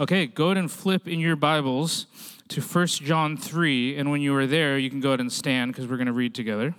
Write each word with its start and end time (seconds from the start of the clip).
Okay, 0.00 0.26
go 0.26 0.46
ahead 0.46 0.56
and 0.56 0.68
flip 0.68 1.06
in 1.06 1.20
your 1.20 1.36
Bibles 1.36 2.08
to 2.48 2.60
1 2.60 2.86
John 2.88 3.36
3. 3.36 3.96
And 3.96 4.10
when 4.10 4.20
you 4.20 4.34
are 4.34 4.44
there, 4.44 4.76
you 4.76 4.90
can 4.90 4.98
go 4.98 5.10
ahead 5.10 5.20
and 5.20 5.32
stand 5.32 5.72
because 5.72 5.86
we're 5.86 5.98
going 5.98 6.08
to 6.08 6.12
read 6.12 6.34
together. 6.34 6.74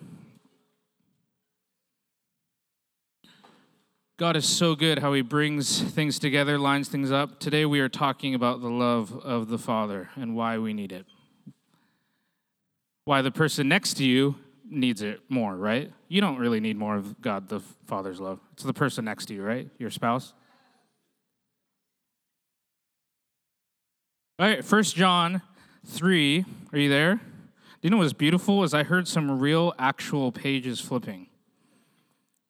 God 4.17 4.35
is 4.35 4.45
so 4.45 4.75
good 4.75 4.99
how 4.99 5.13
he 5.13 5.21
brings 5.21 5.81
things 5.81 6.19
together, 6.19 6.59
lines 6.59 6.89
things 6.89 7.09
up. 7.09 7.39
Today 7.39 7.65
we 7.65 7.79
are 7.79 7.87
talking 7.87 8.35
about 8.35 8.59
the 8.59 8.69
love 8.69 9.13
of 9.23 9.47
the 9.47 9.57
Father 9.57 10.09
and 10.17 10.35
why 10.35 10.57
we 10.57 10.73
need 10.73 10.91
it. 10.91 11.05
Why 13.05 13.21
the 13.21 13.31
person 13.31 13.69
next 13.69 13.93
to 13.95 14.03
you 14.03 14.35
needs 14.69 15.01
it 15.01 15.21
more, 15.29 15.55
right? 15.55 15.89
You 16.09 16.19
don't 16.19 16.37
really 16.37 16.59
need 16.59 16.75
more 16.75 16.97
of 16.97 17.21
God 17.21 17.47
the 17.47 17.61
Father's 17.85 18.19
love. 18.19 18.41
It's 18.51 18.63
the 18.63 18.73
person 18.73 19.05
next 19.05 19.27
to 19.27 19.33
you, 19.33 19.41
right? 19.41 19.69
Your 19.77 19.89
spouse. 19.89 20.33
All 24.37 24.45
right, 24.45 24.65
First 24.65 24.97
John 24.97 25.41
3. 25.85 26.43
Are 26.73 26.77
you 26.77 26.89
there? 26.89 27.15
Do 27.15 27.21
you 27.83 27.89
know 27.89 27.95
what's 27.95 28.11
beautiful 28.11 28.65
is 28.65 28.73
I 28.73 28.83
heard 28.83 29.07
some 29.07 29.39
real 29.39 29.73
actual 29.79 30.33
pages 30.33 30.81
flipping. 30.81 31.27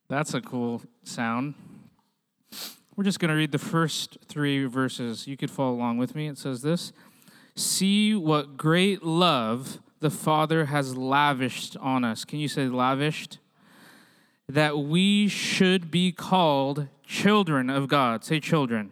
That's 0.07 0.33
a 0.33 0.41
cool 0.41 0.81
sound. 1.03 1.53
We're 2.95 3.03
just 3.03 3.19
going 3.19 3.29
to 3.29 3.35
read 3.35 3.51
the 3.51 3.59
first 3.59 4.17
three 4.27 4.65
verses. 4.65 5.27
You 5.27 5.37
could 5.37 5.51
follow 5.51 5.75
along 5.75 5.99
with 5.99 6.15
me. 6.15 6.27
It 6.27 6.39
says 6.39 6.63
this 6.63 6.91
See 7.55 8.15
what 8.15 8.57
great 8.57 9.03
love 9.03 9.77
the 9.99 10.09
Father 10.09 10.65
has 10.65 10.97
lavished 10.97 11.77
on 11.77 12.03
us. 12.03 12.25
Can 12.25 12.39
you 12.39 12.47
say 12.47 12.65
lavished? 12.65 13.37
That 14.49 14.79
we 14.79 15.27
should 15.27 15.91
be 15.91 16.11
called 16.11 16.87
children 17.05 17.69
of 17.69 17.87
God. 17.87 18.23
Say 18.23 18.39
children. 18.39 18.91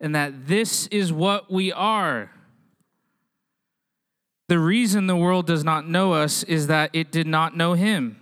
And 0.00 0.14
that 0.14 0.46
this 0.46 0.86
is 0.88 1.12
what 1.12 1.50
we 1.50 1.72
are. 1.72 2.30
The 4.48 4.58
reason 4.58 5.06
the 5.06 5.16
world 5.16 5.46
does 5.46 5.64
not 5.64 5.88
know 5.88 6.12
us 6.12 6.42
is 6.44 6.68
that 6.68 6.90
it 6.92 7.10
did 7.10 7.26
not 7.26 7.56
know 7.56 7.74
Him. 7.74 8.18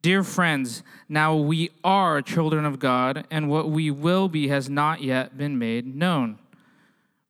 Dear 0.00 0.22
friends, 0.22 0.82
now 1.08 1.34
we 1.34 1.70
are 1.82 2.22
children 2.22 2.64
of 2.64 2.78
God, 2.78 3.26
and 3.30 3.50
what 3.50 3.68
we 3.68 3.90
will 3.90 4.28
be 4.28 4.48
has 4.48 4.70
not 4.70 5.02
yet 5.02 5.36
been 5.36 5.58
made 5.58 5.94
known. 5.94 6.38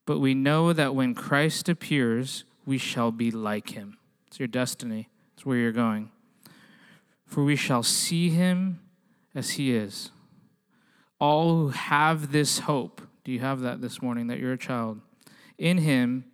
But 0.04 0.18
we 0.20 0.34
know 0.34 0.72
that 0.72 0.94
when 0.94 1.14
Christ 1.14 1.68
appears, 1.68 2.44
we 2.66 2.76
shall 2.76 3.10
be 3.10 3.30
like 3.30 3.70
him. 3.70 3.96
It's 4.26 4.38
your 4.38 4.48
destiny, 4.48 5.08
it's 5.34 5.46
where 5.46 5.56
you're 5.56 5.72
going. 5.72 6.10
For 7.26 7.42
we 7.42 7.56
shall 7.56 7.82
see 7.82 8.28
him 8.28 8.80
as 9.34 9.50
he 9.50 9.74
is. 9.74 10.10
All 11.18 11.56
who 11.56 11.68
have 11.68 12.32
this 12.32 12.60
hope, 12.60 13.00
do 13.28 13.34
you 13.34 13.40
have 13.40 13.60
that 13.60 13.82
this 13.82 14.00
morning 14.00 14.28
that 14.28 14.38
you're 14.38 14.54
a 14.54 14.56
child? 14.56 15.02
In 15.58 15.76
him, 15.76 16.24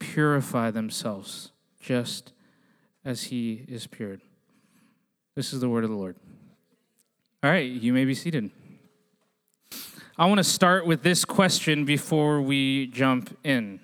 purify 0.00 0.72
themselves, 0.72 1.52
just 1.78 2.32
as 3.04 3.22
he 3.26 3.64
is 3.68 3.86
pure. 3.86 4.18
This 5.36 5.52
is 5.52 5.60
the 5.60 5.68
word 5.68 5.84
of 5.84 5.90
the 5.90 5.96
Lord. 5.96 6.16
All 7.44 7.50
right, 7.52 7.70
you 7.70 7.92
may 7.92 8.04
be 8.04 8.16
seated. 8.16 8.50
I 10.18 10.26
want 10.26 10.38
to 10.38 10.44
start 10.44 10.86
with 10.86 11.04
this 11.04 11.24
question 11.24 11.84
before 11.84 12.42
we 12.42 12.88
jump 12.88 13.38
in. 13.44 13.78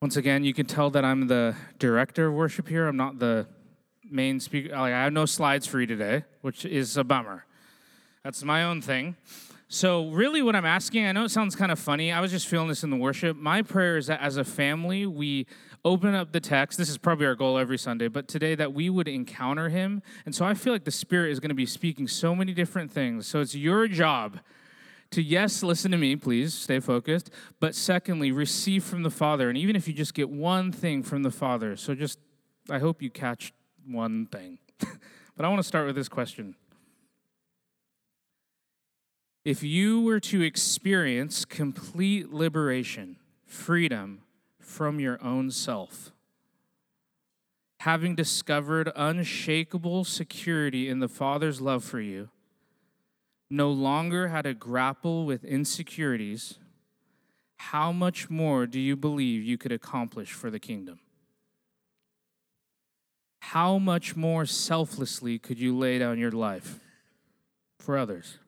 Once 0.00 0.16
again, 0.16 0.44
you 0.44 0.54
can 0.54 0.66
tell 0.66 0.90
that 0.90 1.04
I'm 1.04 1.26
the 1.26 1.56
director 1.80 2.28
of 2.28 2.34
worship 2.34 2.68
here. 2.68 2.86
I'm 2.86 2.96
not 2.96 3.18
the 3.18 3.48
main 4.08 4.38
speaker. 4.38 4.68
Like, 4.68 4.94
I 4.94 5.02
have 5.02 5.12
no 5.12 5.26
slides 5.26 5.66
for 5.66 5.80
you 5.80 5.88
today, 5.88 6.22
which 6.40 6.64
is 6.64 6.96
a 6.96 7.02
bummer. 7.02 7.46
That's 8.24 8.42
my 8.42 8.64
own 8.64 8.80
thing. 8.80 9.16
So, 9.68 10.08
really, 10.08 10.40
what 10.40 10.56
I'm 10.56 10.64
asking, 10.64 11.04
I 11.04 11.12
know 11.12 11.24
it 11.24 11.30
sounds 11.30 11.54
kind 11.54 11.70
of 11.70 11.78
funny. 11.78 12.10
I 12.10 12.22
was 12.22 12.30
just 12.30 12.48
feeling 12.48 12.68
this 12.68 12.82
in 12.82 12.88
the 12.88 12.96
worship. 12.96 13.36
My 13.36 13.60
prayer 13.60 13.98
is 13.98 14.06
that 14.06 14.20
as 14.22 14.38
a 14.38 14.44
family, 14.44 15.04
we 15.04 15.46
open 15.84 16.14
up 16.14 16.32
the 16.32 16.40
text. 16.40 16.78
This 16.78 16.88
is 16.88 16.96
probably 16.96 17.26
our 17.26 17.34
goal 17.34 17.58
every 17.58 17.76
Sunday, 17.76 18.08
but 18.08 18.26
today 18.26 18.54
that 18.54 18.72
we 18.72 18.88
would 18.88 19.08
encounter 19.08 19.68
him. 19.68 20.00
And 20.24 20.34
so 20.34 20.46
I 20.46 20.54
feel 20.54 20.72
like 20.72 20.84
the 20.84 20.90
Spirit 20.90 21.32
is 21.32 21.40
going 21.40 21.50
to 21.50 21.54
be 21.54 21.66
speaking 21.66 22.08
so 22.08 22.34
many 22.34 22.54
different 22.54 22.90
things. 22.90 23.26
So 23.26 23.40
it's 23.40 23.54
your 23.54 23.88
job 23.88 24.40
to, 25.10 25.22
yes, 25.22 25.62
listen 25.62 25.90
to 25.90 25.98
me, 25.98 26.16
please, 26.16 26.54
stay 26.54 26.80
focused, 26.80 27.30
but 27.60 27.74
secondly, 27.74 28.32
receive 28.32 28.84
from 28.84 29.02
the 29.02 29.10
Father. 29.10 29.50
And 29.50 29.58
even 29.58 29.76
if 29.76 29.86
you 29.86 29.92
just 29.92 30.14
get 30.14 30.30
one 30.30 30.72
thing 30.72 31.02
from 31.02 31.24
the 31.24 31.30
Father, 31.30 31.76
so 31.76 31.94
just, 31.94 32.18
I 32.70 32.78
hope 32.78 33.02
you 33.02 33.10
catch 33.10 33.52
one 33.86 34.26
thing. 34.26 34.58
but 34.78 35.44
I 35.44 35.48
want 35.48 35.58
to 35.58 35.68
start 35.68 35.86
with 35.86 35.94
this 35.94 36.08
question. 36.08 36.54
If 39.44 39.62
you 39.62 40.00
were 40.00 40.20
to 40.20 40.40
experience 40.40 41.44
complete 41.44 42.32
liberation, 42.32 43.16
freedom, 43.46 44.22
from 44.58 44.98
your 44.98 45.22
own 45.22 45.50
self. 45.50 46.10
Having 47.80 48.14
discovered 48.14 48.90
unshakable 48.96 50.04
security 50.04 50.88
in 50.88 51.00
the 51.00 51.08
Father's 51.08 51.60
love 51.60 51.84
for 51.84 52.00
you, 52.00 52.30
no 53.50 53.70
longer 53.70 54.28
had 54.28 54.42
to 54.42 54.54
grapple 54.54 55.26
with 55.26 55.44
insecurities, 55.44 56.58
how 57.56 57.92
much 57.92 58.30
more 58.30 58.66
do 58.66 58.80
you 58.80 58.96
believe 58.96 59.42
you 59.42 59.58
could 59.58 59.72
accomplish 59.72 60.32
for 60.32 60.50
the 60.50 60.58
kingdom? 60.58 60.98
How 63.40 63.76
much 63.76 64.16
more 64.16 64.46
selflessly 64.46 65.38
could 65.38 65.58
you 65.58 65.76
lay 65.76 65.98
down 65.98 66.18
your 66.18 66.32
life 66.32 66.80
for 67.78 67.98
others? 67.98 68.38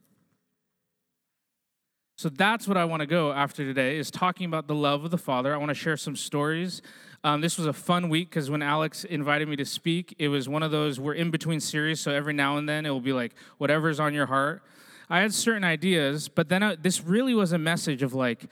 So 2.19 2.31
that's 2.31 2.67
what 2.67 2.79
I 2.79 2.87
want 2.87 3.01
to 3.01 3.07
go 3.07 3.31
after 3.31 3.63
today 3.63 3.99
is 3.99 4.11
talking 4.11 4.47
about 4.47 4.69
the 4.69 4.75
love 4.75 5.05
of 5.05 5.11
the 5.11 5.19
Father. 5.19 5.53
I 5.53 5.59
want 5.59 5.69
to 5.69 5.75
share 5.75 5.99
some 5.99 6.17
stories. 6.17 6.81
Um, 7.23 7.43
this 7.43 7.59
was 7.59 7.67
a 7.67 7.75
fun 7.75 8.09
week 8.09 8.31
because 8.31 8.49
when 8.49 8.63
Alex 8.63 9.05
invited 9.05 9.49
me 9.49 9.57
to 9.57 9.67
speak, 9.67 10.15
it 10.19 10.29
was 10.29 10.49
one 10.49 10.63
of 10.63 10.71
those 10.71 10.99
we're 10.99 11.13
in 11.13 11.31
between 11.31 11.61
series, 11.61 12.01
so 12.01 12.11
every 12.11 12.33
now 12.33 12.57
and 12.57 12.67
then 12.67 12.87
it 12.87 12.91
will 12.91 13.03
be 13.03 13.13
like 13.13 13.35
whatever's 13.59 14.01
on 14.01 14.15
your 14.15 14.25
heart. 14.25 14.63
I 15.11 15.21
had 15.21 15.35
certain 15.35 15.63
ideas, 15.63 16.27
but 16.31 16.49
then 16.49 16.63
I, 16.63 16.77
this 16.77 17.05
really 17.05 17.35
was 17.35 17.53
a 17.53 17.59
message 17.59 18.03
of 18.03 18.15
like 18.15 18.47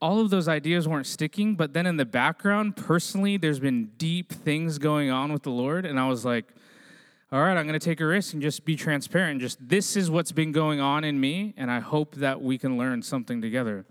all 0.00 0.20
of 0.20 0.30
those 0.30 0.48
ideas 0.48 0.88
weren't 0.88 1.06
sticking, 1.06 1.56
but 1.56 1.74
then 1.74 1.84
in 1.84 1.98
the 1.98 2.06
background, 2.06 2.74
personally, 2.74 3.36
there's 3.36 3.60
been 3.60 3.90
deep 3.98 4.32
things 4.32 4.78
going 4.78 5.10
on 5.10 5.30
with 5.30 5.42
the 5.42 5.50
Lord, 5.50 5.84
and 5.84 6.00
I 6.00 6.08
was 6.08 6.24
like, 6.24 6.46
all 7.32 7.40
right, 7.40 7.56
I'm 7.56 7.64
going 7.64 7.78
to 7.78 7.84
take 7.84 8.00
a 8.00 8.06
risk 8.06 8.32
and 8.32 8.42
just 8.42 8.64
be 8.64 8.74
transparent. 8.74 9.40
Just 9.40 9.68
this 9.68 9.96
is 9.96 10.10
what's 10.10 10.32
been 10.32 10.50
going 10.50 10.80
on 10.80 11.04
in 11.04 11.20
me, 11.20 11.54
and 11.56 11.70
I 11.70 11.78
hope 11.78 12.16
that 12.16 12.42
we 12.42 12.58
can 12.58 12.76
learn 12.76 13.02
something 13.02 13.40
together. 13.40 13.86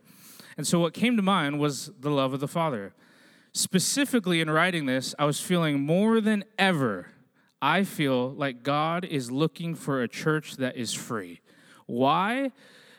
And 0.58 0.68
so, 0.68 0.80
what 0.80 0.94
came 0.94 1.16
to 1.16 1.24
mind 1.24 1.58
was 1.58 1.90
the 2.02 2.10
love 2.10 2.34
of 2.34 2.42
the 2.42 2.50
Father. 2.50 2.94
Specifically, 3.54 4.42
in 4.42 4.50
writing 4.50 4.88
this, 4.88 5.16
I 5.18 5.24
was 5.24 5.40
feeling 5.40 5.80
more 5.80 6.20
than 6.20 6.44
ever, 6.58 7.08
I 7.62 7.86
feel 7.86 8.32
like 8.32 8.62
God 8.62 9.06
is 9.06 9.32
looking 9.32 9.74
for 9.74 10.04
a 10.04 10.08
church 10.10 10.58
that 10.58 10.76
is 10.76 10.94
free. 10.94 11.40
Why? 11.86 12.52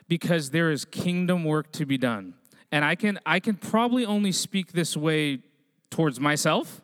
Because 0.07 0.49
there 0.49 0.71
is 0.71 0.85
kingdom 0.85 1.43
work 1.43 1.71
to 1.73 1.85
be 1.85 1.99
done. 1.99 2.33
And 2.71 2.83
I 2.83 2.95
can, 2.95 3.19
I 3.27 3.39
can 3.39 3.55
probably 3.55 4.05
only 4.05 4.31
speak 4.31 4.71
this 4.71 4.97
way 4.97 5.43
towards 5.91 6.19
myself. 6.19 6.81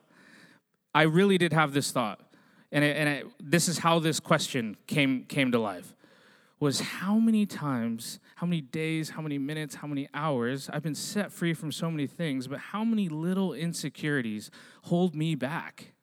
I 0.93 1.03
really 1.03 1.39
did 1.39 1.53
have 1.53 1.73
this 1.73 1.91
thought 1.91 2.26
and, 2.71 2.83
it, 2.83 2.97
and 2.97 3.09
it, 3.09 3.27
this 3.39 3.67
is 3.67 3.79
how 3.79 3.99
this 3.99 4.19
question 4.19 4.75
came, 4.87 5.23
came 5.23 5.51
to 5.51 5.59
life 5.59 5.93
was 6.59 6.79
how 6.79 7.17
many 7.19 7.45
times, 7.45 8.19
how 8.35 8.47
many 8.47 8.61
days, 8.61 9.11
how 9.11 9.21
many 9.21 9.37
minutes, 9.37 9.75
how 9.75 9.87
many 9.87 10.09
hours 10.13 10.69
I've 10.73 10.81
been 10.81 10.95
set 10.95 11.31
free 11.31 11.53
from 11.53 11.71
so 11.71 11.91
many 11.91 12.07
things, 12.07 12.47
but 12.47 12.59
how 12.59 12.83
many 12.83 13.09
little 13.09 13.53
insecurities 13.53 14.49
hold 14.83 15.13
me 15.13 15.35
back? 15.35 15.93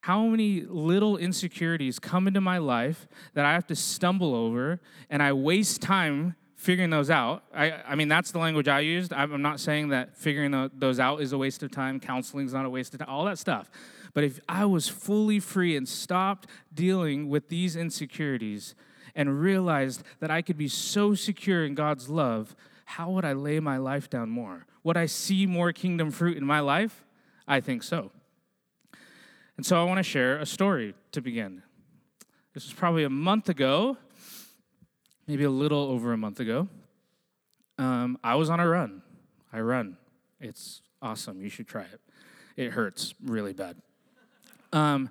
How 0.00 0.24
many 0.24 0.62
little 0.62 1.18
insecurities 1.18 1.98
come 1.98 2.26
into 2.26 2.40
my 2.40 2.56
life 2.56 3.06
that 3.34 3.44
I 3.44 3.52
have 3.52 3.66
to 3.66 3.74
stumble 3.74 4.34
over 4.34 4.80
and 5.10 5.22
I 5.22 5.34
waste 5.34 5.82
time 5.82 6.36
figuring 6.58 6.90
those 6.90 7.08
out. 7.08 7.44
I, 7.54 7.70
I 7.86 7.94
mean, 7.94 8.08
that's 8.08 8.32
the 8.32 8.40
language 8.40 8.66
I 8.66 8.80
used. 8.80 9.12
I'm 9.12 9.40
not 9.42 9.60
saying 9.60 9.90
that 9.90 10.16
figuring 10.16 10.70
those 10.74 10.98
out 10.98 11.22
is 11.22 11.32
a 11.32 11.38
waste 11.38 11.62
of 11.62 11.70
time, 11.70 12.00
counseling 12.00 12.46
is 12.46 12.52
not 12.52 12.66
a 12.66 12.70
waste 12.70 12.94
of 12.94 12.98
time, 12.98 13.08
all 13.08 13.24
that 13.26 13.38
stuff. 13.38 13.70
But 14.14 14.24
if 14.24 14.40
I 14.48 14.64
was 14.64 14.88
fully 14.88 15.40
free 15.40 15.76
and 15.76 15.88
stopped 15.88 16.48
dealing 16.72 17.28
with 17.28 17.48
these 17.48 17.76
insecurities 17.76 18.74
and 19.14 19.40
realized 19.40 20.02
that 20.20 20.30
I 20.30 20.42
could 20.42 20.56
be 20.56 20.68
so 20.68 21.14
secure 21.14 21.64
in 21.64 21.74
God's 21.74 22.08
love, 22.08 22.54
how 22.84 23.10
would 23.10 23.24
I 23.24 23.32
lay 23.32 23.60
my 23.60 23.76
life 23.76 24.08
down 24.08 24.30
more? 24.30 24.66
Would 24.84 24.96
I 24.96 25.06
see 25.06 25.46
more 25.46 25.72
kingdom 25.72 26.10
fruit 26.10 26.36
in 26.36 26.44
my 26.44 26.60
life? 26.60 27.04
I 27.46 27.60
think 27.60 27.82
so. 27.82 28.10
And 29.56 29.66
so 29.66 29.80
I 29.80 29.84
want 29.84 29.98
to 29.98 30.04
share 30.04 30.38
a 30.38 30.46
story 30.46 30.94
to 31.12 31.20
begin. 31.20 31.62
This 32.54 32.64
was 32.64 32.72
probably 32.72 33.04
a 33.04 33.10
month 33.10 33.48
ago 33.48 33.98
maybe 35.28 35.44
a 35.44 35.50
little 35.50 35.84
over 35.90 36.12
a 36.12 36.16
month 36.16 36.40
ago, 36.40 36.66
um, 37.76 38.18
I 38.24 38.34
was 38.34 38.50
on 38.50 38.58
a 38.58 38.66
run. 38.66 39.02
I 39.52 39.60
run. 39.60 39.98
It's 40.40 40.80
awesome. 41.00 41.40
You 41.40 41.50
should 41.50 41.68
try 41.68 41.82
it. 41.82 42.00
It 42.56 42.72
hurts 42.72 43.14
really 43.22 43.52
bad. 43.52 43.76
Um, 44.72 45.10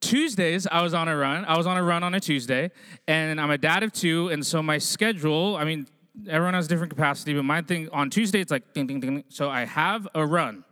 Tuesdays, 0.00 0.66
I 0.66 0.82
was 0.82 0.94
on 0.94 1.08
a 1.08 1.16
run. 1.16 1.44
I 1.46 1.56
was 1.56 1.66
on 1.66 1.76
a 1.76 1.82
run 1.82 2.02
on 2.02 2.14
a 2.14 2.20
Tuesday, 2.20 2.70
and 3.08 3.40
I'm 3.40 3.50
a 3.50 3.58
dad 3.58 3.82
of 3.82 3.92
two, 3.92 4.28
and 4.28 4.44
so 4.44 4.62
my 4.62 4.78
schedule, 4.78 5.56
I 5.56 5.64
mean, 5.64 5.86
everyone 6.28 6.54
has 6.54 6.68
different 6.68 6.90
capacity, 6.90 7.34
but 7.34 7.44
my 7.44 7.62
thing 7.62 7.88
on 7.92 8.10
Tuesday, 8.10 8.40
it's 8.40 8.50
like 8.50 8.72
ding, 8.72 8.86
ding, 8.86 9.00
ding. 9.00 9.24
So 9.28 9.48
I 9.48 9.64
have 9.64 10.06
a 10.14 10.24
run. 10.24 10.64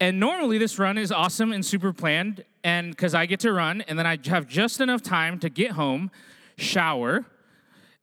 And 0.00 0.18
normally 0.18 0.58
this 0.58 0.78
run 0.78 0.98
is 0.98 1.12
awesome 1.12 1.52
and 1.52 1.64
super 1.64 1.92
planned, 1.92 2.44
and 2.62 2.90
because 2.90 3.14
I 3.14 3.26
get 3.26 3.40
to 3.40 3.52
run, 3.52 3.82
and 3.82 3.98
then 3.98 4.06
I 4.06 4.18
have 4.26 4.46
just 4.46 4.80
enough 4.80 5.02
time 5.02 5.38
to 5.40 5.48
get 5.48 5.72
home, 5.72 6.10
shower, 6.56 7.24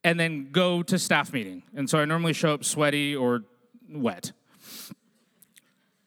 and 0.03 0.19
then 0.19 0.51
go 0.51 0.83
to 0.83 1.00
staff 1.00 1.33
meeting. 1.33 1.63
And 1.75 1.89
so 1.89 2.00
I 2.00 2.06
normally 2.06 2.33
show 2.33 2.53
up 2.53 2.63
sweaty 2.63 3.15
or 3.15 3.44
wet. 3.89 4.31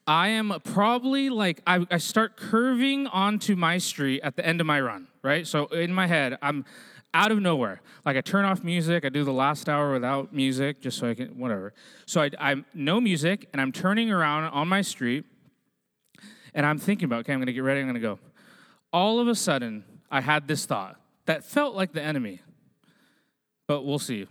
I 0.07 0.29
am 0.29 0.53
probably 0.63 1.29
like, 1.29 1.61
I, 1.65 1.85
I 1.89 1.97
start 1.97 2.37
curving 2.37 3.07
onto 3.07 3.55
my 3.55 3.79
street 3.79 4.21
at 4.21 4.35
the 4.35 4.45
end 4.45 4.61
of 4.61 4.67
my 4.67 4.79
run, 4.79 5.07
right? 5.23 5.47
So 5.47 5.65
in 5.67 5.91
my 5.91 6.05
head, 6.05 6.37
I'm 6.43 6.63
out 7.13 7.31
of 7.31 7.39
nowhere. 7.39 7.81
Like 8.05 8.15
I 8.15 8.21
turn 8.21 8.45
off 8.45 8.63
music, 8.63 9.03
I 9.03 9.09
do 9.09 9.23
the 9.23 9.33
last 9.33 9.67
hour 9.67 9.93
without 9.93 10.31
music 10.31 10.81
just 10.81 10.99
so 10.99 11.09
I 11.09 11.15
can, 11.15 11.39
whatever. 11.39 11.73
So 12.05 12.21
I, 12.21 12.29
I'm 12.39 12.65
no 12.73 13.01
music, 13.01 13.47
and 13.51 13.61
I'm 13.61 13.71
turning 13.71 14.11
around 14.11 14.43
on 14.43 14.67
my 14.67 14.81
street, 14.81 15.25
and 16.53 16.65
I'm 16.65 16.77
thinking 16.77 17.05
about, 17.05 17.21
okay, 17.21 17.33
I'm 17.33 17.39
gonna 17.39 17.53
get 17.53 17.63
ready, 17.63 17.79
I'm 17.79 17.87
gonna 17.87 17.99
go. 17.99 18.19
All 18.93 19.19
of 19.19 19.27
a 19.27 19.35
sudden, 19.35 19.85
I 20.11 20.21
had 20.21 20.47
this 20.47 20.65
thought 20.65 20.99
that 21.25 21.43
felt 21.43 21.73
like 21.73 21.93
the 21.93 22.01
enemy, 22.01 22.41
but 23.67 23.83
we'll 23.83 23.97
see. 23.97 24.27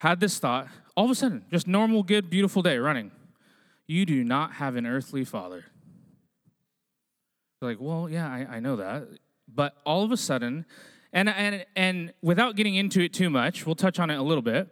Had 0.00 0.20
this 0.20 0.38
thought, 0.38 0.68
all 0.96 1.06
of 1.06 1.10
a 1.10 1.14
sudden, 1.16 1.44
just 1.50 1.66
normal, 1.66 2.04
good, 2.04 2.30
beautiful 2.30 2.62
day 2.62 2.78
running. 2.78 3.10
You 3.88 4.06
do 4.06 4.22
not 4.22 4.52
have 4.54 4.76
an 4.76 4.86
earthly 4.86 5.24
father. 5.24 5.64
Like, 7.60 7.78
well, 7.80 8.08
yeah, 8.08 8.28
I, 8.28 8.56
I 8.56 8.60
know 8.60 8.76
that. 8.76 9.08
But 9.52 9.74
all 9.84 10.04
of 10.04 10.12
a 10.12 10.16
sudden, 10.16 10.66
and, 11.12 11.28
and, 11.28 11.64
and 11.74 12.12
without 12.22 12.54
getting 12.54 12.74
into 12.74 13.00
it 13.00 13.12
too 13.12 13.30
much, 13.30 13.66
we'll 13.66 13.74
touch 13.74 13.98
on 13.98 14.10
it 14.10 14.16
a 14.16 14.22
little 14.22 14.42
bit. 14.42 14.68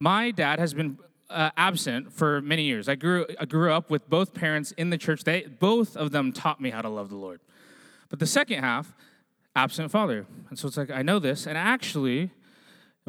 My 0.00 0.30
dad 0.30 0.60
has 0.60 0.72
been 0.72 0.98
uh, 1.28 1.50
absent 1.56 2.12
for 2.12 2.40
many 2.40 2.62
years. 2.62 2.88
I 2.88 2.94
grew, 2.94 3.26
I 3.38 3.44
grew 3.44 3.72
up 3.72 3.90
with 3.90 4.08
both 4.08 4.32
parents 4.34 4.72
in 4.72 4.90
the 4.90 4.96
church. 4.96 5.24
They, 5.24 5.42
both 5.42 5.96
of 5.96 6.12
them 6.12 6.32
taught 6.32 6.60
me 6.60 6.70
how 6.70 6.82
to 6.82 6.88
love 6.88 7.10
the 7.10 7.16
Lord. 7.16 7.40
But 8.08 8.20
the 8.20 8.26
second 8.26 8.60
half, 8.60 8.94
absent 9.56 9.90
father. 9.90 10.26
And 10.48 10.58
so 10.58 10.68
it's 10.68 10.76
like, 10.76 10.90
I 10.90 11.02
know 11.02 11.18
this. 11.18 11.46
And 11.46 11.58
actually, 11.58 12.30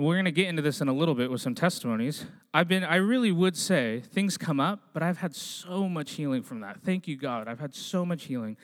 and 0.02 0.08
we're 0.08 0.16
going 0.16 0.26
to 0.26 0.32
get 0.32 0.48
into 0.48 0.64
this 0.64 0.82
in 0.82 0.88
a 0.88 0.94
little 0.94 1.14
bit 1.14 1.30
with 1.30 1.42
some 1.42 1.54
testimonies. 1.54 2.26
I've 2.56 2.68
been, 2.68 2.84
I 2.84 2.96
really 2.96 3.32
would 3.32 3.56
say 3.56 4.02
things 4.12 4.36
come 4.36 4.60
up, 4.60 4.80
but 4.94 5.04
I've 5.04 5.20
had 5.20 5.36
so 5.36 5.88
much 5.88 6.14
healing 6.14 6.42
from 6.42 6.62
that. 6.62 6.82
Thank 6.82 7.08
you, 7.08 7.16
God. 7.16 7.48
I've 7.48 7.60
had 7.60 7.76
so 7.76 8.04
much 8.04 8.24
healing. 8.24 8.58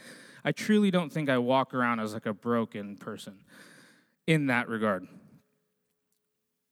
I 0.44 0.52
truly 0.52 0.90
don't 0.90 1.14
think 1.14 1.30
I 1.30 1.38
walk 1.38 1.76
around 1.76 2.00
as 2.00 2.16
like 2.16 2.26
a 2.26 2.34
broken 2.34 2.98
person 2.98 3.36
in 4.26 4.48
that 4.48 4.68
regard. 4.68 5.08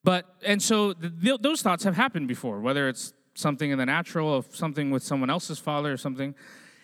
But, 0.04 0.26
and 0.44 0.60
so 0.60 0.94
th- 0.94 1.42
those 1.42 1.62
thoughts 1.62 1.84
have 1.84 1.96
happened 1.96 2.28
before, 2.28 2.60
whether 2.60 2.90
it's 2.90 3.14
something 3.36 3.70
in 3.70 3.78
the 3.78 3.86
natural, 3.86 4.28
or 4.30 4.44
something 4.50 4.90
with 4.90 5.04
someone 5.04 5.30
else's 5.30 5.60
father 5.60 5.94
or 5.94 5.98
something. 5.98 6.34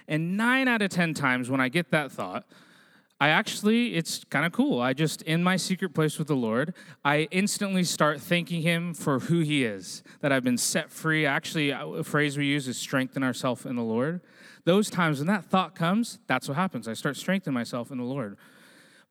And 0.07 0.38
nine 0.38 0.68
out 0.68 0.83
of 0.83 0.92
10 0.92 1.16
times 1.16 1.50
when 1.50 1.60
I 1.60 1.68
get 1.68 1.89
that 1.89 2.12
thought, 2.12 2.45
I 3.21 3.29
actually, 3.29 3.94
it's 3.94 4.23
kind 4.31 4.47
of 4.47 4.51
cool. 4.51 4.81
I 4.81 4.94
just, 4.94 5.21
in 5.21 5.44
my 5.44 5.56
secret 5.56 5.94
place 5.94 6.18
with 6.18 6.27
the 6.27 6.35
Lord, 6.35 6.73
I 7.06 7.27
instantly 7.29 7.83
start 7.83 8.19
thanking 8.19 8.63
Him 8.63 8.95
for 8.95 9.19
who 9.19 9.41
He 9.41 9.63
is, 9.63 10.01
that 10.21 10.31
I've 10.31 10.44
been 10.44 10.57
set 10.57 10.89
free. 10.89 11.23
Actually, 11.23 11.71
uh, 11.71 11.88
a 11.88 12.03
phrase 12.03 12.35
we 12.35 12.47
use 12.47 12.68
is 12.68 12.79
strengthen 12.79 13.21
ourselves 13.21 13.63
in 13.63 13.75
the 13.75 13.83
Lord. 13.83 14.21
Those 14.65 14.89
times 14.89 15.19
when 15.19 15.27
that 15.27 15.45
thought 15.45 15.75
comes, 15.75 16.18
that's 16.25 16.47
what 16.47 16.57
happens. 16.57 16.88
I 16.88 16.94
start 16.94 17.15
strengthening 17.15 17.53
myself 17.53 17.91
in 17.91 18.00
the 18.00 18.03
Lord. 18.03 18.38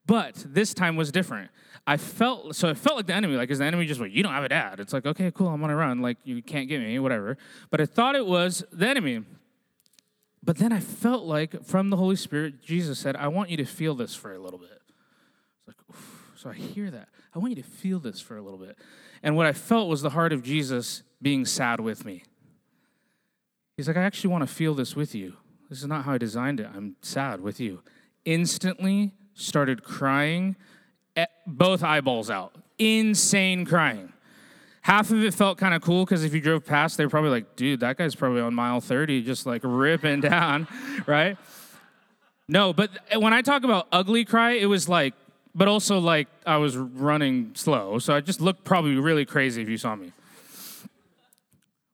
But 0.07 0.45
this 0.45 0.75
time 0.75 0.97
was 0.97 1.13
different. 1.13 1.53
I 1.87 1.97
felt, 1.97 2.57
so 2.57 2.69
I 2.69 2.75
felt 2.75 2.97
like 2.97 3.07
the 3.07 3.15
enemy, 3.15 3.37
like, 3.37 3.49
is 3.51 3.59
the 3.59 3.65
enemy 3.65 3.87
just 3.87 4.01
like, 4.01 4.11
you 4.11 4.25
don't 4.25 4.33
have 4.33 4.43
a 4.43 4.49
dad? 4.49 4.81
It's 4.81 4.93
like, 4.93 5.07
okay, 5.07 5.31
cool, 5.31 5.47
I'm 5.47 5.61
gonna 5.61 5.77
run. 5.77 6.03
Like, 6.03 6.19
you 6.25 6.43
can't 6.43 6.69
get 6.69 6.81
me, 6.81 6.99
whatever. 6.99 7.39
But 7.71 7.81
I 7.81 7.87
thought 7.87 8.17
it 8.17 8.27
was 8.27 8.65
the 8.73 8.89
enemy. 8.89 9.23
But 10.43 10.57
then 10.57 10.73
I 10.73 10.81
felt 10.81 11.25
like 11.25 11.65
from 11.65 11.91
the 11.91 11.97
Holy 11.97 12.17
Spirit, 12.17 12.63
Jesus 12.63 12.99
said, 12.99 13.17
I 13.17 13.29
want 13.29 13.51
you 13.51 13.57
to 13.59 13.65
feel 13.65 13.95
this 13.95 14.15
for 14.15 14.33
a 14.33 14.39
little 14.39 14.59
bit. 14.59 14.81
It's 15.59 15.69
like, 15.69 15.77
oof. 15.91 16.33
so 16.37 16.51
I 16.51 16.55
hear 16.55 16.91
that. 16.91 17.09
I 17.35 17.39
want 17.39 17.55
you 17.57 17.63
to 17.63 17.69
feel 17.69 17.99
this 17.99 18.21
for 18.21 18.37
a 18.37 18.43
little 18.43 18.59
bit. 18.59 18.79
And 19.23 19.37
what 19.37 19.47
I 19.47 19.53
felt 19.53 19.89
was 19.89 20.01
the 20.01 20.11
heart 20.11 20.33
of 20.33 20.43
Jesus 20.43 21.03
being 21.21 21.45
sad 21.45 21.81
with 21.81 22.05
me. 22.05 22.25
He's 23.77 23.87
like, 23.87 23.99
I 23.99 24.03
actually 24.03 24.31
want 24.31 24.49
to 24.49 24.55
feel 24.55 24.75
this 24.75 24.97
with 24.97 25.15
you. 25.15 25.37
This 25.69 25.81
is 25.81 25.87
not 25.87 26.05
how 26.05 26.13
I 26.13 26.19
designed 26.19 26.59
it. 26.61 26.69
I'm 26.75 26.97
sad 27.03 27.41
with 27.41 27.61
you. 27.61 27.83
Instantly 28.25 29.13
started 29.35 29.85
crying, 29.85 30.57
both 31.47 31.83
eyeballs 31.83 32.31
out. 32.31 32.55
Insane 32.79 33.67
crying 33.67 34.13
half 34.83 35.11
of 35.11 35.23
it 35.23 35.35
felt 35.35 35.59
kind 35.59 35.75
of 35.75 35.83
cool 35.83 36.05
because 36.05 36.25
if 36.25 36.35
you 36.35 36.41
drove 36.41 36.65
past, 36.65 36.97
they're 36.97 37.09
probably 37.09 37.31
like, 37.31 37.57
dude, 37.57 37.81
that 37.81 37.97
guy's 37.97 38.15
probably 38.15 38.41
on 38.41 38.55
mile 38.55 38.81
30, 38.81 39.23
just 39.23 39.47
like 39.47 39.61
ripping 39.65 40.21
down, 40.21 40.67
right? 41.07 41.37
No, 42.49 42.73
but 42.73 42.91
eh, 43.11 43.17
when 43.17 43.33
I 43.33 43.43
talk 43.43 43.63
about 43.63 43.87
ugly 43.93 44.25
cry, 44.25 44.53
it 44.53 44.67
was 44.67 44.89
like, 44.89 45.15
but 45.55 45.69
also 45.69 45.99
like 45.99 46.29
I 46.47 46.57
was 46.57 46.77
running 46.77 47.53
slow. 47.55 47.99
So 47.99 48.15
I 48.15 48.21
just 48.21 48.41
looked 48.41 48.65
probably 48.65 48.97
really 48.97 49.25
crazy 49.25 49.63
if 49.63 49.69
you 49.69 49.77
saw 49.77 49.95
me. 49.95 50.13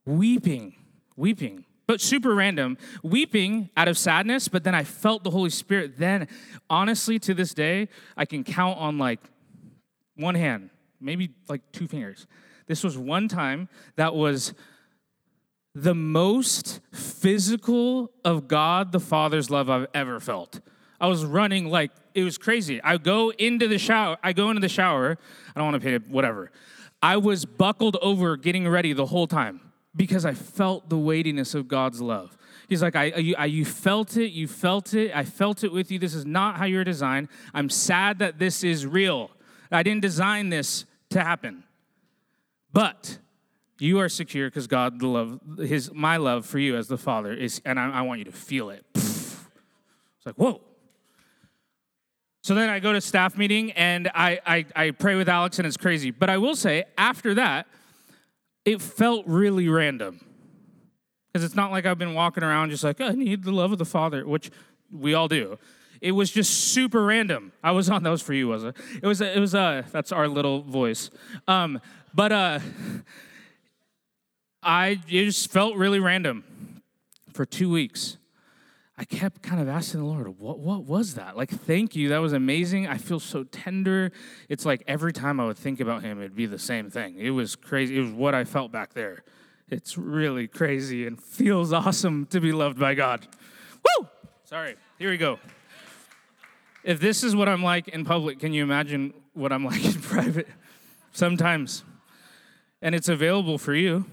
Weeping, 0.05 0.75
weeping, 1.17 1.65
but 1.87 2.01
super 2.01 2.35
random. 2.35 2.79
Weeping 3.03 3.71
out 3.77 3.89
of 3.89 3.99
sadness, 3.99 4.47
but 4.47 4.63
then 4.63 4.75
I 4.75 4.85
felt 4.85 5.25
the 5.25 5.31
Holy 5.31 5.51
Spirit. 5.51 5.99
Then, 5.99 6.29
honestly, 6.71 7.19
to 7.21 7.35
this 7.35 7.55
day, 7.55 7.89
I 8.17 8.25
can 8.25 8.45
count 8.45 8.79
on 8.79 8.99
like 8.99 9.21
one 10.17 10.37
hand, 10.37 10.71
maybe 11.01 11.31
like 11.49 11.61
two 11.73 11.89
fingers 11.89 12.27
this 12.67 12.83
was 12.83 12.99
one 12.99 13.29
time 13.29 13.69
that 13.97 14.15
was 14.15 14.55
the 15.75 15.95
most 15.95 16.81
physical 16.93 18.11
of 18.25 18.49
God 18.49 18.93
the 18.93 19.01
Father's 19.01 19.51
love 19.51 19.69
I've 19.69 19.87
ever 19.95 20.21
felt. 20.21 20.61
I 21.01 21.07
was 21.07 21.25
running 21.25 21.67
like 21.67 21.91
it 22.15 22.25
was 22.25 22.39
crazy. 22.39 22.83
I 22.83 22.97
go 22.97 23.31
into 23.31 23.69
the 23.69 23.79
shower. 23.79 24.17
I 24.23 24.33
go 24.33 24.49
into 24.49 24.61
the 24.61 24.71
shower. 24.71 25.19
I 25.55 25.61
don't 25.61 25.71
want 25.71 25.83
to 25.83 25.87
pay 25.87 25.95
it, 25.95 26.09
whatever. 26.09 26.51
I 27.03 27.19
was 27.19 27.45
buckled 27.45 27.99
over 28.01 28.39
getting 28.39 28.67
ready 28.67 28.95
the 28.95 29.07
whole 29.07 29.27
time 29.27 29.61
because 29.95 30.25
I 30.25 30.33
felt 30.33 30.89
the 30.89 30.97
weightiness 30.97 31.55
of 31.55 31.69
God's 31.69 32.01
love. 32.01 32.37
He's 32.69 32.83
like, 32.83 32.97
I, 32.97 33.05
you, 33.05 33.35
I, 33.37 33.47
you 33.47 33.65
felt 33.65 34.17
it, 34.17 34.33
you 34.33 34.49
felt 34.49 34.95
it, 34.95 35.15
I 35.15 35.25
felt 35.25 35.63
it 35.63 35.73
with 35.73 35.91
you. 35.91 35.99
This 35.99 36.15
is 36.15 36.25
not 36.25 36.57
how 36.57 36.65
you're 36.65 36.85
designed. 36.85 37.29
I'm 37.55 37.69
sad 37.69 38.19
that 38.19 38.39
this 38.39 38.65
is 38.65 38.87
real. 38.87 39.31
I 39.71 39.83
didn't 39.83 40.03
design 40.03 40.49
this 40.49 40.85
to 41.11 41.23
happen. 41.23 41.65
But 42.73 43.19
you 43.79 43.99
are 44.01 44.09
secure 44.09 44.49
because 44.49 44.67
God, 44.67 45.01
the 45.01 45.07
love, 45.07 45.41
his 45.59 45.93
my 45.93 46.17
love 46.17 46.47
for 46.47 46.59
you 46.59 46.77
as 46.77 46.89
the 46.89 46.99
Father 46.99 47.33
is, 47.33 47.61
and 47.65 47.79
I, 47.79 47.91
I 47.91 48.03
want 48.03 48.19
you 48.19 48.25
to 48.25 48.33
feel 48.33 48.71
it. 48.71 48.85
It's 48.95 49.37
like 50.25 50.37
whoa. 50.37 50.61
So 52.43 52.55
then 52.55 52.69
I 52.69 52.79
go 52.79 52.93
to 52.93 53.01
staff 53.01 53.37
meeting 53.37 53.73
and 53.73 54.09
I, 54.15 54.39
I, 54.47 54.67
I 54.77 54.91
pray 54.93 55.17
with 55.17 55.29
Alex 55.29 55.59
and 55.59 55.67
it's 55.67 55.77
crazy. 55.77 56.13
But 56.13 56.31
I 56.31 56.39
will 56.39 56.55
say 56.55 56.85
after 56.97 57.35
that, 57.35 57.67
it 58.65 58.81
felt 58.81 59.27
really 59.27 59.69
random 59.69 60.25
because 61.33 61.45
it's 61.45 61.57
not 61.57 61.73
like 61.73 61.87
I've 61.87 61.99
been 61.99 62.15
walking 62.15 62.45
around 62.45 62.71
just 62.71 62.85
like 62.85 63.01
I 63.01 63.11
need 63.11 63.43
the 63.43 63.51
love 63.51 63.73
of 63.73 63.79
the 63.79 63.85
Father, 63.85 64.25
which 64.25 64.53
we 64.93 65.13
all 65.13 65.27
do. 65.27 65.59
It 66.01 66.13
was 66.13 66.31
just 66.31 66.73
super 66.73 67.05
random. 67.05 67.53
I 67.65 67.73
was 67.73 67.91
on 67.91 68.05
those 68.05 68.23
for 68.23 68.33
you, 68.33 68.49
was 68.49 68.63
it? 68.63 68.77
It 69.03 69.07
was. 69.07 69.21
It 69.21 69.41
was. 69.41 69.55
Uh, 69.55 69.83
that's 69.91 70.13
our 70.13 70.29
little 70.29 70.63
voice. 70.63 71.11
Um, 71.49 71.81
but 72.17 72.33
uh, 72.33 72.61
I 74.63 74.95
just 75.07 75.51
felt 75.51 75.77
really 75.77 76.01
random 76.01 76.83
for 77.35 77.45
two 77.45 77.71
weeks. 77.71 78.17
I 78.97 79.05
kept 79.05 79.43
kind 79.43 79.61
of 79.61 79.69
asking 79.69 80.01
the 80.01 80.07
Lord, 80.07 80.39
what, 80.39 80.59
what 80.59 80.85
was 80.85 81.17
that? 81.17 81.37
Like, 81.37 81.51
thank 81.51 81.95
you. 81.95 82.09
That 82.09 82.19
was 82.19 82.33
amazing. 82.33 82.87
I 82.87 82.97
feel 82.97 83.21
so 83.21 83.45
tender. 83.45 84.13
It's 84.49 84.65
like 84.65 84.83
every 84.89 85.13
time 85.13 85.39
I 85.39 85.45
would 85.45 85.59
think 85.59 85.79
about 85.79 86.03
him, 86.03 86.19
it'd 86.19 86.35
be 86.35 86.47
the 86.47 86.59
same 86.59 86.89
thing. 86.89 87.17
It 87.19 87.31
was 87.31 87.55
crazy. 87.55 87.99
It 87.99 88.01
was 88.01 88.13
what 88.13 88.35
I 88.35 88.45
felt 88.45 88.73
back 88.73 88.95
there. 88.95 89.23
It's 89.69 89.99
really 89.99 90.49
crazy 90.49 91.07
and 91.07 91.23
feels 91.23 91.75
awesome 91.75 92.25
to 92.27 92.41
be 92.41 92.53
loved 92.53 92.79
by 92.79 92.95
God. 92.95 93.27
Woo! 93.85 94.09
Sorry. 94.45 94.77
Here 94.99 95.11
we 95.11 95.19
go. 95.19 95.39
If 96.83 96.99
this 96.99 97.23
is 97.23 97.37
what 97.37 97.51
I'm 97.51 97.63
like 97.63 97.89
in 97.89 98.07
public, 98.07 98.39
can 98.39 98.55
you 98.55 98.63
imagine 98.63 99.13
what 99.35 99.53
I'm 99.53 99.67
like 99.67 99.85
in 99.85 99.93
private? 100.01 100.49
Sometimes. 101.13 101.85
And 102.83 102.95
it's 102.95 103.09
available 103.09 103.59
for 103.59 103.75
you. 103.75 104.05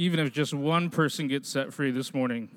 even 0.00 0.18
if 0.18 0.32
just 0.32 0.54
one 0.54 0.88
person 0.88 1.28
gets 1.28 1.46
set 1.46 1.74
free 1.74 1.90
this 1.90 2.14
morning. 2.14 2.48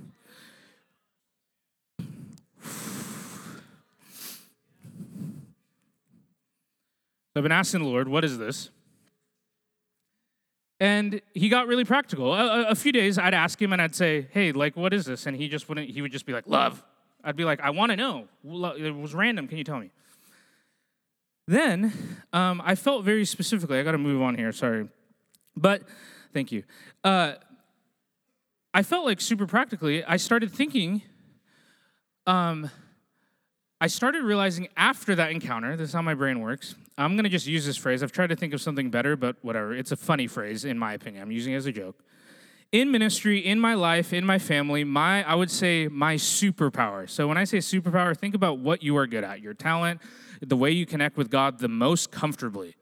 I've 7.36 7.43
been 7.43 7.51
asking 7.51 7.81
the 7.81 7.89
Lord, 7.89 8.07
what 8.07 8.24
is 8.24 8.38
this? 8.38 8.69
And 10.79 11.19
he 11.33 11.50
got 11.50 11.67
really 11.67 11.83
practical. 11.83 12.33
A, 12.33 12.69
a, 12.69 12.75
few 12.75 12.93
days, 12.93 13.17
I'd 13.17 13.33
ask 13.33 13.62
him 13.62 13.74
and 13.74 13.81
I'd 13.81 13.93
say, 13.93 14.27
hey, 14.31 14.53
like, 14.53 14.77
what 14.77 14.93
is 14.93 15.03
this? 15.03 15.25
And 15.25 15.36
he 15.36 15.50
just 15.50 15.67
wouldn't, 15.67 15.89
he 15.89 16.01
would 16.01 16.13
just 16.13 16.25
be 16.25 16.31
like, 16.31 16.48
love. 16.48 16.81
I'd 17.25 17.36
be 17.36 17.43
like, 17.43 17.60
I 17.60 17.72
want 17.72 17.89
to 17.89 17.98
know. 17.98 18.29
It 18.77 18.95
was 18.95 19.13
random. 19.13 19.50
Can 19.50 19.57
you 19.57 19.65
tell 19.65 19.79
me? 19.79 19.91
Then 21.47 21.93
um, 22.31 22.62
I 22.63 22.75
felt 22.75 23.03
very 23.03 23.25
specifically, 23.25 23.79
I 23.79 23.83
got 23.83 23.91
to 23.91 23.97
move 23.97 24.21
on 24.21 24.35
here, 24.35 24.51
sorry. 24.51 24.88
But 25.55 25.83
Thank 26.33 26.51
you. 26.51 26.63
Uh, 27.03 27.33
I 28.73 28.81
felt 28.81 29.05
like 29.05 29.21
super 29.21 29.45
practically, 29.45 30.03
I 30.03 30.17
started 30.17 30.51
thinking, 30.51 31.03
um, 32.25 32.71
I 33.79 33.85
started 33.85 34.23
realizing 34.23 34.67
after 34.75 35.13
that 35.13 35.29
encounter, 35.29 35.77
this 35.77 35.89
is 35.89 35.93
how 35.93 36.01
my 36.01 36.15
brain 36.15 36.39
works. 36.39 36.73
I'm 36.97 37.15
going 37.15 37.25
to 37.25 37.29
just 37.29 37.45
use 37.45 37.67
this 37.67 37.77
phrase. 37.77 38.01
I've 38.01 38.12
tried 38.12 38.27
to 38.27 38.35
think 38.35 38.53
of 38.53 38.62
something 38.62 38.89
better, 38.89 39.15
but 39.15 39.35
whatever. 39.43 39.75
It's 39.75 39.91
a 39.91 39.95
funny 39.95 40.25
phrase, 40.25 40.65
in 40.65 40.79
my 40.79 40.93
opinion. 40.93 41.21
I'm 41.21 41.31
using 41.31 41.53
it 41.53 41.57
as 41.57 41.67
a 41.67 41.71
joke. 41.71 42.03
In 42.71 42.89
ministry, 42.91 43.38
in 43.38 43.59
my 43.59 43.75
life, 43.75 44.12
in 44.12 44.25
my 44.25 44.39
family, 44.39 44.83
my 44.83 45.23
I 45.29 45.35
would 45.35 45.51
say 45.51 45.88
my 45.88 46.15
superpower. 46.15 47.07
So 47.07 47.27
when 47.27 47.38
I 47.38 47.43
say 47.43 47.59
superpower, 47.59 48.17
think 48.17 48.33
about 48.33 48.57
what 48.57 48.81
you 48.81 48.97
are 48.97 49.05
good 49.05 49.23
at, 49.23 49.41
your 49.41 49.53
talent, 49.53 50.01
the 50.47 50.57
way 50.57 50.71
you 50.71 50.85
connect 50.85 51.17
with 51.17 51.29
God 51.29 51.59
the 51.59 51.67
most 51.67 52.12
comfortably. 52.12 52.75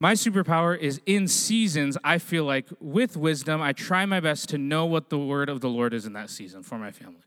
My 0.00 0.14
superpower 0.14 0.76
is 0.78 1.00
in 1.06 1.28
seasons, 1.28 1.96
I 2.04 2.18
feel 2.18 2.44
like 2.44 2.66
with 2.80 3.16
wisdom, 3.16 3.62
I 3.62 3.72
try 3.72 4.04
my 4.06 4.20
best 4.20 4.48
to 4.50 4.58
know 4.58 4.84
what 4.84 5.08
the 5.08 5.18
word 5.18 5.48
of 5.48 5.60
the 5.60 5.68
Lord 5.68 5.94
is 5.94 6.04
in 6.04 6.12
that 6.14 6.30
season 6.30 6.62
for 6.62 6.78
my 6.78 6.90
family. 6.90 7.22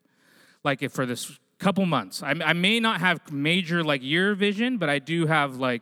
Like 0.63 0.83
if 0.83 0.91
for 0.91 1.05
this 1.05 1.39
couple 1.59 1.85
months, 1.85 2.21
I, 2.21 2.35
I 2.45 2.53
may 2.53 2.79
not 2.79 2.99
have 2.99 3.31
major 3.31 3.83
like 3.83 4.03
year 4.03 4.35
vision, 4.35 4.77
but 4.77 4.89
I 4.89 4.99
do 4.99 5.25
have 5.25 5.55
like 5.55 5.81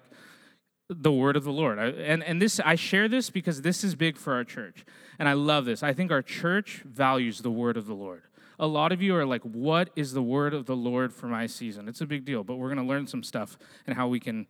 the 0.87 1.11
word 1.11 1.35
of 1.35 1.43
the 1.43 1.51
Lord. 1.51 1.79
I, 1.79 1.85
and, 1.87 2.23
and 2.23 2.41
this, 2.41 2.59
I 2.63 2.75
share 2.75 3.07
this 3.07 3.29
because 3.29 3.61
this 3.63 3.83
is 3.83 3.95
big 3.95 4.17
for 4.17 4.33
our 4.33 4.43
church. 4.43 4.85
And 5.17 5.27
I 5.27 5.33
love 5.33 5.65
this. 5.65 5.81
I 5.81 5.93
think 5.93 6.11
our 6.11 6.21
church 6.21 6.83
values 6.85 7.39
the 7.39 7.51
word 7.51 7.77
of 7.77 7.87
the 7.87 7.95
Lord. 7.95 8.23
A 8.59 8.67
lot 8.67 8.91
of 8.91 9.01
you 9.01 9.15
are 9.15 9.25
like, 9.25 9.41
what 9.43 9.89
is 9.95 10.13
the 10.13 10.21
word 10.21 10.53
of 10.53 10.65
the 10.65 10.75
Lord 10.75 11.13
for 11.13 11.27
my 11.27 11.45
season? 11.47 11.87
It's 11.87 12.01
a 12.01 12.05
big 12.05 12.25
deal, 12.25 12.43
but 12.43 12.55
we're 12.55 12.73
going 12.73 12.85
to 12.85 12.89
learn 12.89 13.07
some 13.07 13.23
stuff 13.23 13.57
and 13.85 13.95
how 13.95 14.07
we 14.07 14.19
can 14.19 14.47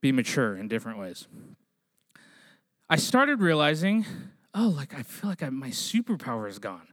be 0.00 0.12
mature 0.12 0.56
in 0.56 0.68
different 0.68 0.98
ways. 0.98 1.28
I 2.88 2.96
started 2.96 3.40
realizing, 3.40 4.06
oh, 4.54 4.68
like 4.68 4.94
I 4.94 5.02
feel 5.02 5.30
like 5.30 5.42
I, 5.42 5.50
my 5.50 5.68
superpower 5.68 6.48
is 6.48 6.58
gone. 6.58 6.88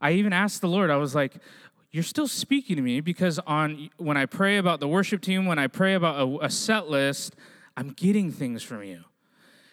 I 0.00 0.12
even 0.12 0.32
asked 0.32 0.60
the 0.60 0.68
Lord, 0.68 0.90
I 0.90 0.96
was 0.96 1.14
like, 1.14 1.34
you're 1.90 2.04
still 2.04 2.28
speaking 2.28 2.76
to 2.76 2.82
me 2.82 3.00
because 3.00 3.38
on 3.40 3.90
when 3.96 4.16
I 4.16 4.26
pray 4.26 4.58
about 4.58 4.80
the 4.80 4.88
worship 4.88 5.20
team, 5.20 5.46
when 5.46 5.58
I 5.58 5.66
pray 5.66 5.94
about 5.94 6.20
a, 6.20 6.46
a 6.46 6.50
set 6.50 6.88
list, 6.88 7.34
I'm 7.76 7.90
getting 7.90 8.30
things 8.30 8.62
from 8.62 8.84
you. 8.84 9.04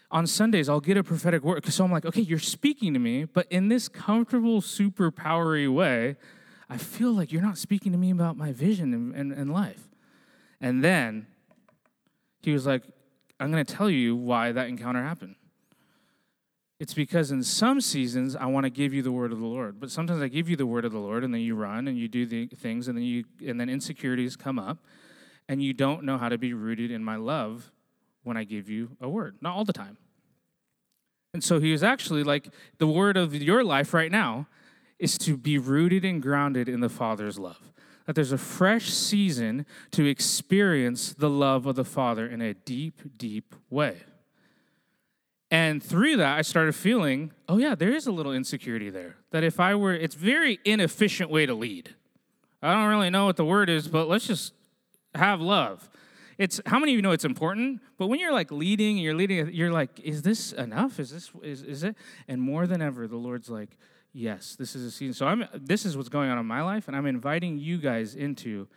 On 0.09 0.25
Sundays, 0.25 0.69
I'll 0.69 0.79
get 0.79 0.95
a 0.95 1.03
prophetic 1.03 1.43
word. 1.43 1.65
So 1.65 1.83
I'm 1.83 1.91
like, 1.91 2.05
okay, 2.05 2.21
you're 2.21 2.39
speaking 2.39 2.93
to 2.93 2.99
me, 2.99 3.25
but 3.25 3.45
in 3.49 3.67
this 3.67 3.89
comfortable, 3.89 4.61
super 4.61 5.11
powery 5.11 5.67
way, 5.67 6.15
I 6.69 6.77
feel 6.77 7.11
like 7.11 7.31
you're 7.31 7.41
not 7.41 7.57
speaking 7.57 7.91
to 7.91 7.97
me 7.97 8.11
about 8.11 8.37
my 8.37 8.51
vision 8.51 8.93
and, 8.93 9.15
in, 9.15 9.31
in 9.31 9.47
life. 9.49 9.87
And 10.61 10.83
then 10.83 11.27
he 12.41 12.51
was 12.51 12.65
like, 12.65 12.83
I'm 13.39 13.51
going 13.51 13.63
to 13.65 13.73
tell 13.73 13.89
you 13.89 14.15
why 14.15 14.51
that 14.51 14.67
encounter 14.67 15.03
happened. 15.03 15.35
It's 16.79 16.93
because 16.93 17.31
in 17.31 17.43
some 17.43 17.81
seasons 17.81 18.35
I 18.35 18.45
want 18.45 18.65
to 18.65 18.69
give 18.69 18.93
you 18.93 19.01
the 19.01 19.11
word 19.11 19.31
of 19.31 19.39
the 19.39 19.45
Lord, 19.45 19.79
but 19.79 19.89
sometimes 19.89 20.21
I 20.21 20.27
give 20.27 20.47
you 20.47 20.55
the 20.55 20.65
word 20.65 20.85
of 20.85 20.91
the 20.91 20.99
Lord 20.99 21.23
and 21.23 21.33
then 21.33 21.41
you 21.41 21.55
run 21.55 21.87
and 21.87 21.97
you 21.97 22.07
do 22.07 22.25
the 22.25 22.47
things 22.47 22.87
and 22.87 22.95
then 22.95 23.03
you 23.03 23.23
and 23.45 23.59
then 23.59 23.67
insecurities 23.67 24.35
come 24.35 24.59
up 24.59 24.77
and 25.49 25.61
you 25.61 25.73
don't 25.73 26.03
know 26.03 26.19
how 26.19 26.29
to 26.29 26.37
be 26.37 26.53
rooted 26.53 26.91
in 26.91 27.03
my 27.03 27.15
love 27.15 27.71
when 28.27 28.37
I 28.37 28.43
give 28.43 28.69
you 28.69 28.89
a 29.01 29.09
word. 29.09 29.37
Not 29.41 29.55
all 29.55 29.65
the 29.65 29.73
time. 29.73 29.97
And 31.33 31.43
so 31.43 31.59
he 31.59 31.71
was 31.71 31.83
actually 31.83 32.23
like 32.23 32.49
the 32.77 32.87
word 32.87 33.17
of 33.17 33.33
your 33.33 33.63
life 33.63 33.93
right 33.93 34.11
now 34.11 34.47
is 34.99 35.17
to 35.19 35.37
be 35.37 35.57
rooted 35.57 36.03
and 36.05 36.21
grounded 36.21 36.67
in 36.67 36.79
the 36.79 36.89
Father's 36.89 37.37
love 37.37 37.71
that 38.07 38.15
there's 38.15 38.31
a 38.31 38.37
fresh 38.37 38.85
season 38.85 39.65
to 39.91 40.05
experience 40.05 41.13
the 41.13 41.29
love 41.29 41.65
of 41.65 41.75
the 41.75 41.83
Father 41.83 42.25
in 42.25 42.41
a 42.41 42.53
deep, 42.53 43.01
deep 43.17 43.53
way. 43.69 43.97
And 45.51 45.83
through 45.83 46.17
that, 46.17 46.37
I 46.37 46.41
started 46.41 46.73
feeling, 46.73 47.31
oh, 47.47 47.57
yeah, 47.57 47.75
there 47.75 47.93
is 47.93 48.07
a 48.07 48.11
little 48.11 48.31
insecurity 48.31 48.89
there. 48.89 49.17
That 49.31 49.43
if 49.43 49.59
I 49.59 49.75
were, 49.75 49.93
it's 49.93 50.15
very 50.15 50.59
inefficient 50.63 51.29
way 51.29 51.45
to 51.45 51.53
lead. 51.53 51.95
I 52.61 52.73
don't 52.73 52.89
really 52.89 53.09
know 53.09 53.25
what 53.25 53.35
the 53.35 53.45
word 53.45 53.69
is, 53.69 53.89
but 53.89 54.07
let's 54.07 54.27
just 54.27 54.53
have 55.13 55.41
love. 55.41 55.89
It's 56.37 56.61
how 56.65 56.79
many 56.79 56.93
of 56.93 56.95
you 56.97 57.01
know 57.01 57.11
it's 57.11 57.25
important? 57.25 57.81
But 57.97 58.07
when 58.07 58.19
you're 58.19 58.33
like 58.33 58.51
leading, 58.51 58.97
and 58.97 59.03
you're 59.03 59.15
leading, 59.15 59.51
you're 59.53 59.71
like, 59.71 59.99
is 59.99 60.21
this 60.21 60.53
enough? 60.53 60.99
Is 60.99 61.11
this 61.11 61.31
is 61.43 61.63
is 61.63 61.83
it? 61.83 61.95
And 62.27 62.41
more 62.41 62.67
than 62.67 62.81
ever, 62.81 63.07
the 63.07 63.17
Lord's 63.17 63.49
like, 63.49 63.77
yes, 64.13 64.55
this 64.55 64.75
is 64.75 64.83
a 64.83 64.91
season. 64.91 65.13
So 65.13 65.27
I'm 65.27 65.45
this 65.53 65.85
is 65.85 65.97
what's 65.97 66.09
going 66.09 66.29
on 66.29 66.37
in 66.37 66.45
my 66.45 66.61
life, 66.61 66.87
and 66.87 66.95
I'm 66.95 67.05
inviting 67.05 67.57
you 67.57 67.77
guys 67.77 68.15
into 68.15 68.67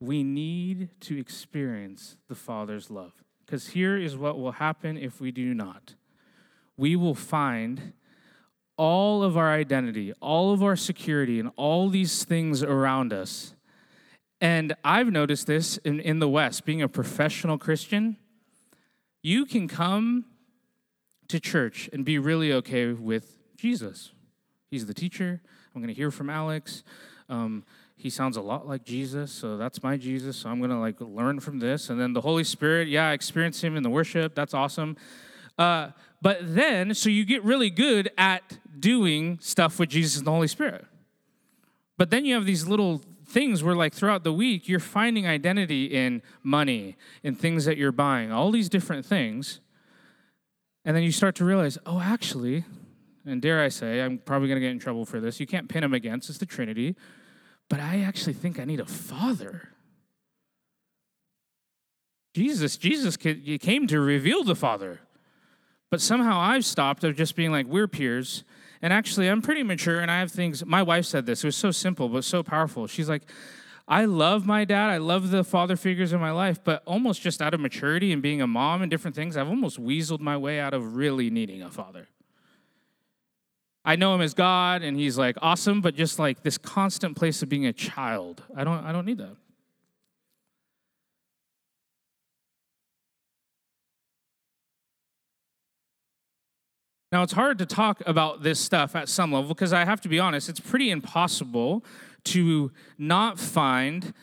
we 0.00 0.22
need 0.22 0.88
to 1.00 1.18
experience 1.18 2.16
the 2.28 2.34
Father's 2.34 2.90
love. 2.90 3.12
Because 3.44 3.68
here 3.68 3.98
is 3.98 4.16
what 4.16 4.38
will 4.38 4.52
happen 4.52 4.96
if 4.96 5.20
we 5.20 5.32
do 5.32 5.52
not. 5.54 5.94
We 6.76 6.96
will 6.96 7.16
find 7.16 7.92
all 8.76 9.22
of 9.22 9.36
our 9.36 9.52
identity, 9.52 10.12
all 10.20 10.54
of 10.54 10.62
our 10.62 10.76
security, 10.76 11.38
and 11.38 11.50
all 11.56 11.90
these 11.90 12.24
things 12.24 12.62
around 12.62 13.12
us. 13.12 13.54
And 14.40 14.74
I've 14.82 15.10
noticed 15.10 15.46
this 15.46 15.76
in, 15.78 16.00
in 16.00 16.18
the 16.18 16.28
West, 16.28 16.64
being 16.64 16.80
a 16.80 16.88
professional 16.88 17.58
Christian, 17.58 18.16
you 19.22 19.44
can 19.44 19.68
come 19.68 20.24
to 21.28 21.38
church 21.38 21.90
and 21.92 22.04
be 22.04 22.18
really 22.18 22.52
okay 22.52 22.92
with 22.92 23.36
Jesus. 23.56 24.12
He's 24.70 24.86
the 24.86 24.94
teacher. 24.94 25.42
I'm 25.74 25.82
going 25.82 25.92
to 25.92 25.98
hear 25.98 26.10
from 26.10 26.30
Alex. 26.30 26.82
Um, 27.28 27.64
he 27.96 28.08
sounds 28.08 28.38
a 28.38 28.40
lot 28.40 28.66
like 28.66 28.82
Jesus, 28.82 29.30
so 29.30 29.58
that's 29.58 29.82
my 29.82 29.98
Jesus. 29.98 30.38
So 30.38 30.48
I'm 30.48 30.58
going 30.58 30.70
to 30.70 30.78
like 30.78 31.00
learn 31.00 31.38
from 31.38 31.58
this. 31.58 31.90
And 31.90 32.00
then 32.00 32.14
the 32.14 32.22
Holy 32.22 32.44
Spirit, 32.44 32.88
yeah, 32.88 33.10
I 33.10 33.12
experience 33.12 33.62
him 33.62 33.76
in 33.76 33.82
the 33.82 33.90
worship. 33.90 34.34
That's 34.34 34.54
awesome. 34.54 34.96
Uh, 35.58 35.90
but 36.22 36.38
then, 36.40 36.94
so 36.94 37.10
you 37.10 37.26
get 37.26 37.44
really 37.44 37.68
good 37.68 38.10
at 38.16 38.58
doing 38.78 39.38
stuff 39.42 39.78
with 39.78 39.90
Jesus 39.90 40.16
and 40.16 40.26
the 40.26 40.30
Holy 40.30 40.48
Spirit. 40.48 40.86
But 41.98 42.08
then 42.08 42.24
you 42.24 42.34
have 42.34 42.46
these 42.46 42.66
little 42.66 43.02
things 43.30 43.62
where, 43.62 43.74
like, 43.74 43.94
throughout 43.94 44.24
the 44.24 44.32
week, 44.32 44.68
you're 44.68 44.80
finding 44.80 45.26
identity 45.26 45.86
in 45.86 46.22
money, 46.42 46.96
in 47.22 47.34
things 47.34 47.64
that 47.64 47.76
you're 47.76 47.92
buying, 47.92 48.32
all 48.32 48.50
these 48.50 48.68
different 48.68 49.06
things. 49.06 49.60
And 50.84 50.96
then 50.96 51.02
you 51.02 51.12
start 51.12 51.34
to 51.36 51.44
realize, 51.44 51.78
oh, 51.86 52.00
actually, 52.00 52.64
and 53.24 53.40
dare 53.40 53.62
I 53.62 53.68
say, 53.68 54.00
I'm 54.00 54.18
probably 54.18 54.48
going 54.48 54.56
to 54.56 54.60
get 54.60 54.72
in 54.72 54.78
trouble 54.78 55.04
for 55.04 55.20
this. 55.20 55.38
You 55.38 55.46
can't 55.46 55.68
pin 55.68 55.84
him 55.84 55.94
against, 55.94 56.28
it's 56.28 56.38
the 56.38 56.46
Trinity. 56.46 56.96
But 57.68 57.80
I 57.80 58.00
actually 58.00 58.32
think 58.32 58.58
I 58.58 58.64
need 58.64 58.80
a 58.80 58.86
father. 58.86 59.68
Jesus, 62.34 62.76
Jesus 62.76 63.16
came 63.16 63.86
to 63.86 64.00
reveal 64.00 64.42
the 64.42 64.54
Father. 64.54 65.00
But 65.90 66.00
somehow 66.00 66.38
I've 66.38 66.64
stopped 66.64 67.04
of 67.04 67.16
just 67.16 67.34
being 67.36 67.50
like, 67.50 67.66
we're 67.66 67.88
peers. 67.88 68.44
And 68.82 68.92
actually, 68.92 69.28
I'm 69.28 69.42
pretty 69.42 69.62
mature 69.62 70.00
and 70.00 70.10
I 70.10 70.20
have 70.20 70.32
things. 70.32 70.64
My 70.64 70.82
wife 70.82 71.04
said 71.04 71.26
this. 71.26 71.44
It 71.44 71.48
was 71.48 71.56
so 71.56 71.70
simple, 71.70 72.08
but 72.08 72.24
so 72.24 72.42
powerful. 72.42 72.86
She's 72.86 73.08
like, 73.08 73.22
I 73.86 74.04
love 74.04 74.46
my 74.46 74.64
dad. 74.64 74.90
I 74.90 74.98
love 74.98 75.30
the 75.30 75.44
father 75.44 75.76
figures 75.76 76.12
in 76.12 76.20
my 76.20 76.30
life, 76.30 76.62
but 76.62 76.82
almost 76.86 77.20
just 77.20 77.42
out 77.42 77.54
of 77.54 77.60
maturity 77.60 78.12
and 78.12 78.22
being 78.22 78.40
a 78.40 78.46
mom 78.46 78.82
and 78.82 78.90
different 78.90 79.16
things, 79.16 79.36
I've 79.36 79.48
almost 79.48 79.82
weaseled 79.82 80.20
my 80.20 80.36
way 80.36 80.60
out 80.60 80.72
of 80.72 80.94
really 80.94 81.28
needing 81.28 81.60
a 81.62 81.70
father. 81.70 82.08
I 83.84 83.96
know 83.96 84.14
him 84.14 84.20
as 84.20 84.34
God 84.34 84.82
and 84.82 84.96
he's 84.96 85.18
like 85.18 85.36
awesome, 85.42 85.80
but 85.80 85.94
just 85.94 86.18
like 86.18 86.42
this 86.42 86.56
constant 86.56 87.16
place 87.16 87.42
of 87.42 87.48
being 87.48 87.66
a 87.66 87.72
child. 87.72 88.42
I 88.54 88.62
don't 88.64 88.84
I 88.84 88.92
don't 88.92 89.06
need 89.06 89.18
that. 89.18 89.36
Now, 97.12 97.24
it's 97.24 97.32
hard 97.32 97.58
to 97.58 97.66
talk 97.66 98.02
about 98.06 98.42
this 98.44 98.60
stuff 98.60 98.94
at 98.94 99.08
some 99.08 99.32
level 99.32 99.48
because 99.48 99.72
I 99.72 99.84
have 99.84 100.00
to 100.02 100.08
be 100.08 100.20
honest, 100.20 100.48
it's 100.48 100.60
pretty 100.60 100.90
impossible 100.90 101.84
to 102.24 102.70
not 102.98 103.40
find 103.40 104.14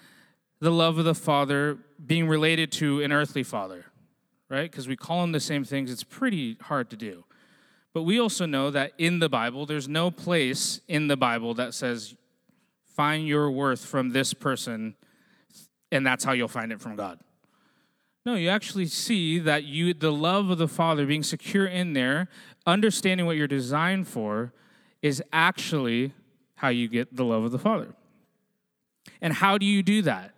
the 0.60 0.72
love 0.72 0.98
of 0.98 1.04
the 1.06 1.16
Father 1.16 1.80
being 2.06 2.28
related 2.28 2.72
to 2.74 3.02
an 3.02 3.12
earthly 3.12 3.44
father, 3.44 3.86
right? 4.50 4.72
Because 4.72 4.88
we 4.88 4.96
call 4.96 5.22
them 5.22 5.34
the 5.34 5.40
same 5.40 5.66
things. 5.66 5.92
It's 5.92 6.04
pretty 6.04 6.58
hard 6.62 6.90
to 6.92 6.96
do. 6.96 7.26
But 7.94 8.04
we 8.04 8.20
also 8.20 8.46
know 8.46 8.72
that 8.72 8.94
in 8.98 9.20
the 9.20 9.28
Bible, 9.28 9.66
there's 9.66 9.90
no 9.90 10.10
place 10.10 10.80
in 10.88 11.08
the 11.08 11.18
Bible 11.18 11.54
that 11.56 11.74
says, 11.74 12.16
find 12.96 13.28
your 13.28 13.52
worth 13.52 13.84
from 13.84 14.12
this 14.12 14.34
person, 14.34 14.96
and 15.92 16.06
that's 16.06 16.24
how 16.24 16.32
you'll 16.32 16.48
find 16.48 16.72
it 16.72 16.80
from 16.80 16.96
God. 16.96 17.20
No, 18.28 18.36
you 18.36 18.50
actually 18.50 18.88
see 18.88 19.40
that 19.40 19.64
you 19.64 19.94
the 19.94 20.12
love 20.12 20.50
of 20.50 20.58
the 20.58 20.68
Father 20.68 21.06
being 21.06 21.24
secure 21.24 21.66
in 21.66 21.94
there, 21.94 22.28
understanding 22.66 23.26
what 23.26 23.38
you're 23.38 23.48
designed 23.48 24.10
for, 24.10 24.52
is 25.02 25.24
actually 25.32 26.12
how 26.56 26.68
you 26.68 26.90
get 26.90 27.16
the 27.16 27.24
love 27.24 27.46
of 27.46 27.54
the 27.54 27.58
Father. 27.58 27.96
And 29.22 29.32
how 29.32 29.58
do 29.58 29.66
you 29.66 29.82
do 29.82 30.02
that? 30.02 30.34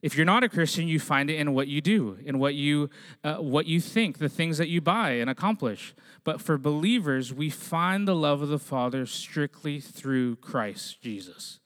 If 0.00 0.16
you're 0.16 0.24
not 0.24 0.44
a 0.44 0.48
Christian, 0.48 0.86
you 0.86 1.00
find 1.00 1.28
it 1.28 1.34
in 1.34 1.54
what 1.54 1.66
you 1.66 1.80
do, 1.80 2.18
in 2.24 2.38
what 2.38 2.54
you, 2.54 2.88
uh, 3.24 3.38
what 3.38 3.66
you 3.66 3.80
think, 3.80 4.18
the 4.18 4.28
things 4.28 4.56
that 4.58 4.68
you 4.68 4.80
buy 4.80 5.14
and 5.14 5.28
accomplish. 5.28 5.92
But 6.22 6.40
for 6.40 6.56
believers, 6.56 7.34
we 7.34 7.50
find 7.50 8.06
the 8.06 8.14
love 8.14 8.42
of 8.42 8.48
the 8.48 8.60
Father 8.60 9.06
strictly 9.06 9.80
through 9.80 10.36
Christ 10.36 11.02
Jesus. 11.02 11.58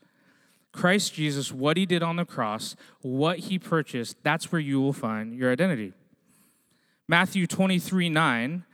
Christ 0.73 1.15
Jesus, 1.15 1.53
what 1.53 1.77
he 1.77 1.87
did 1.87 2.03
on 2.03 2.17
the 2.17 2.25
cross, 2.25 2.77
what 3.01 3.39
he 3.41 3.59
purchased, 3.59 4.17
that's 4.23 4.53
where 4.53 4.61
you 4.61 4.81
will 4.81 4.93
find 4.93 5.35
your 5.35 5.51
identity. 5.51 5.93
Matthew 7.09 7.47
23 7.47 8.09
9, 8.11 8.65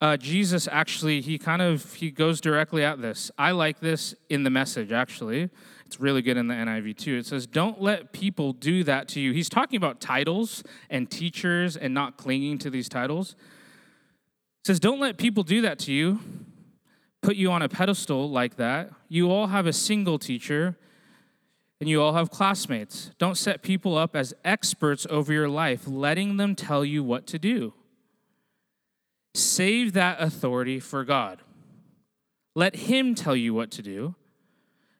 uh, 0.00 0.16
Jesus 0.16 0.66
actually, 0.66 1.20
he 1.20 1.38
kind 1.38 1.62
of, 1.62 1.94
he 1.94 2.10
goes 2.10 2.40
directly 2.40 2.84
at 2.84 3.00
this. 3.00 3.30
I 3.38 3.52
like 3.52 3.80
this 3.80 4.14
in 4.28 4.42
the 4.42 4.50
message, 4.50 4.90
actually. 4.90 5.50
It's 5.86 6.00
really 6.00 6.22
good 6.22 6.38
in 6.38 6.48
the 6.48 6.54
NIV 6.54 6.96
too. 6.96 7.18
It 7.18 7.26
says, 7.26 7.46
Don't 7.46 7.80
let 7.82 8.12
people 8.12 8.54
do 8.54 8.82
that 8.84 9.08
to 9.08 9.20
you. 9.20 9.32
He's 9.32 9.50
talking 9.50 9.76
about 9.76 10.00
titles 10.00 10.64
and 10.88 11.10
teachers 11.10 11.76
and 11.76 11.92
not 11.92 12.16
clinging 12.16 12.58
to 12.58 12.70
these 12.70 12.88
titles. 12.88 13.36
It 14.62 14.68
says, 14.68 14.80
Don't 14.80 15.00
let 15.00 15.18
people 15.18 15.42
do 15.42 15.60
that 15.60 15.78
to 15.80 15.92
you, 15.92 16.18
put 17.20 17.36
you 17.36 17.52
on 17.52 17.60
a 17.60 17.68
pedestal 17.68 18.30
like 18.30 18.56
that. 18.56 18.90
You 19.08 19.30
all 19.30 19.48
have 19.48 19.66
a 19.66 19.72
single 19.72 20.18
teacher 20.18 20.78
and 21.82 21.88
you 21.88 22.00
all 22.00 22.12
have 22.12 22.30
classmates. 22.30 23.10
Don't 23.18 23.36
set 23.36 23.60
people 23.60 23.98
up 23.98 24.14
as 24.14 24.32
experts 24.44 25.04
over 25.10 25.32
your 25.32 25.48
life, 25.48 25.88
letting 25.88 26.36
them 26.36 26.54
tell 26.54 26.84
you 26.84 27.02
what 27.02 27.26
to 27.26 27.40
do. 27.40 27.74
Save 29.34 29.92
that 29.94 30.20
authority 30.20 30.78
for 30.78 31.02
God. 31.02 31.40
Let 32.54 32.76
Him 32.76 33.16
tell 33.16 33.34
you 33.34 33.52
what 33.52 33.72
to 33.72 33.82
do 33.82 34.14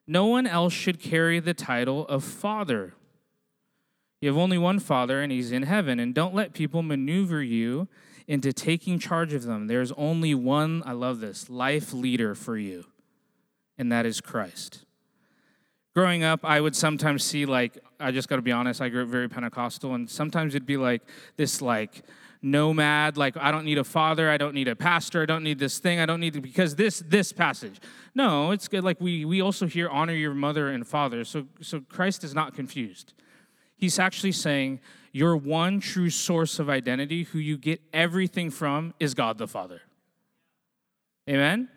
no 0.09 0.27
one 0.27 0.45
else 0.49 0.73
should 0.73 0.99
carry 0.99 1.39
the 1.39 1.55
title 1.55 2.05
of 2.09 2.25
father. 2.25 2.95
You 4.21 4.31
have 4.31 4.37
only 4.37 4.59
one 4.59 4.81
father, 4.81 5.23
and 5.23 5.31
he's 5.31 5.53
in 5.53 5.63
heaven. 5.63 6.01
And 6.01 6.13
don't 6.13 6.35
let 6.35 6.53
people 6.53 6.83
maneuver 6.83 7.41
you 7.41 7.87
into 8.27 8.53
taking 8.53 8.99
charge 8.99 9.33
of 9.35 9.45
them. 9.45 9.69
There's 9.69 9.93
only 9.93 10.35
one, 10.35 10.83
I 10.85 10.93
love 10.95 11.21
this, 11.21 11.49
life 11.49 11.93
leader 11.93 12.35
for 12.35 12.59
you, 12.59 12.87
and 13.79 13.93
that 13.93 14.05
is 14.05 14.21
Christ. 14.21 14.85
Growing 15.95 16.25
up, 16.25 16.41
I 16.43 16.61
would 16.61 16.75
sometimes 16.75 17.23
see, 17.23 17.45
like, 17.45 17.79
I 18.01 18.13
just 18.13 18.29
got 18.29 18.37
to 18.37 18.43
be 18.43 18.53
honest, 18.53 18.81
I 18.81 18.89
grew 18.89 19.03
up 19.03 19.09
very 19.09 19.29
Pentecostal, 19.29 19.95
and 19.95 20.09
sometimes 20.09 20.55
it'd 20.55 20.67
be 20.67 20.79
like 20.79 21.03
this, 21.37 21.61
like, 21.61 22.03
nomad 22.45 23.17
like 23.17 23.37
i 23.37 23.53
don't 23.53 23.65
need 23.65 23.79
a 23.79 23.85
father 23.85 24.29
i 24.29 24.37
don't 24.37 24.53
need 24.53 24.67
a 24.67 24.75
pastor 24.75 25.23
i 25.23 25.25
don't 25.25 25.45
need 25.45 25.61
this 25.61 25.79
thing 25.79 26.01
i 26.01 26.07
don't 26.07 26.19
need 26.19 26.33
to, 26.33 26.41
because 26.41 26.75
this 26.75 26.99
this 27.07 27.33
passage. 27.33 27.81
No 28.15 28.51
it's 28.51 28.67
good 28.67 28.83
like 28.83 29.01
we 29.01 29.25
we 29.25 29.41
also 29.41 29.67
hear 29.67 29.89
honor 29.89 30.13
your 30.13 30.35
mother 30.35 30.69
and 30.69 30.87
father 30.87 31.25
so 31.25 31.47
so 31.61 31.81
christ 31.81 32.25
is 32.25 32.35
not 32.35 32.55
confused. 32.55 33.15
He's 33.77 33.99
actually 33.99 34.33
saying 34.33 34.81
your 35.13 35.37
one 35.37 35.79
true 35.81 36.11
source 36.11 36.59
of 36.59 36.69
identity 36.69 37.25
who 37.25 37.39
you 37.39 37.57
get 37.57 37.81
everything 37.93 38.51
from 38.51 38.95
is 38.99 39.15
god 39.15 39.39
the 39.39 39.47
father. 39.47 39.83
Amen 41.31 41.69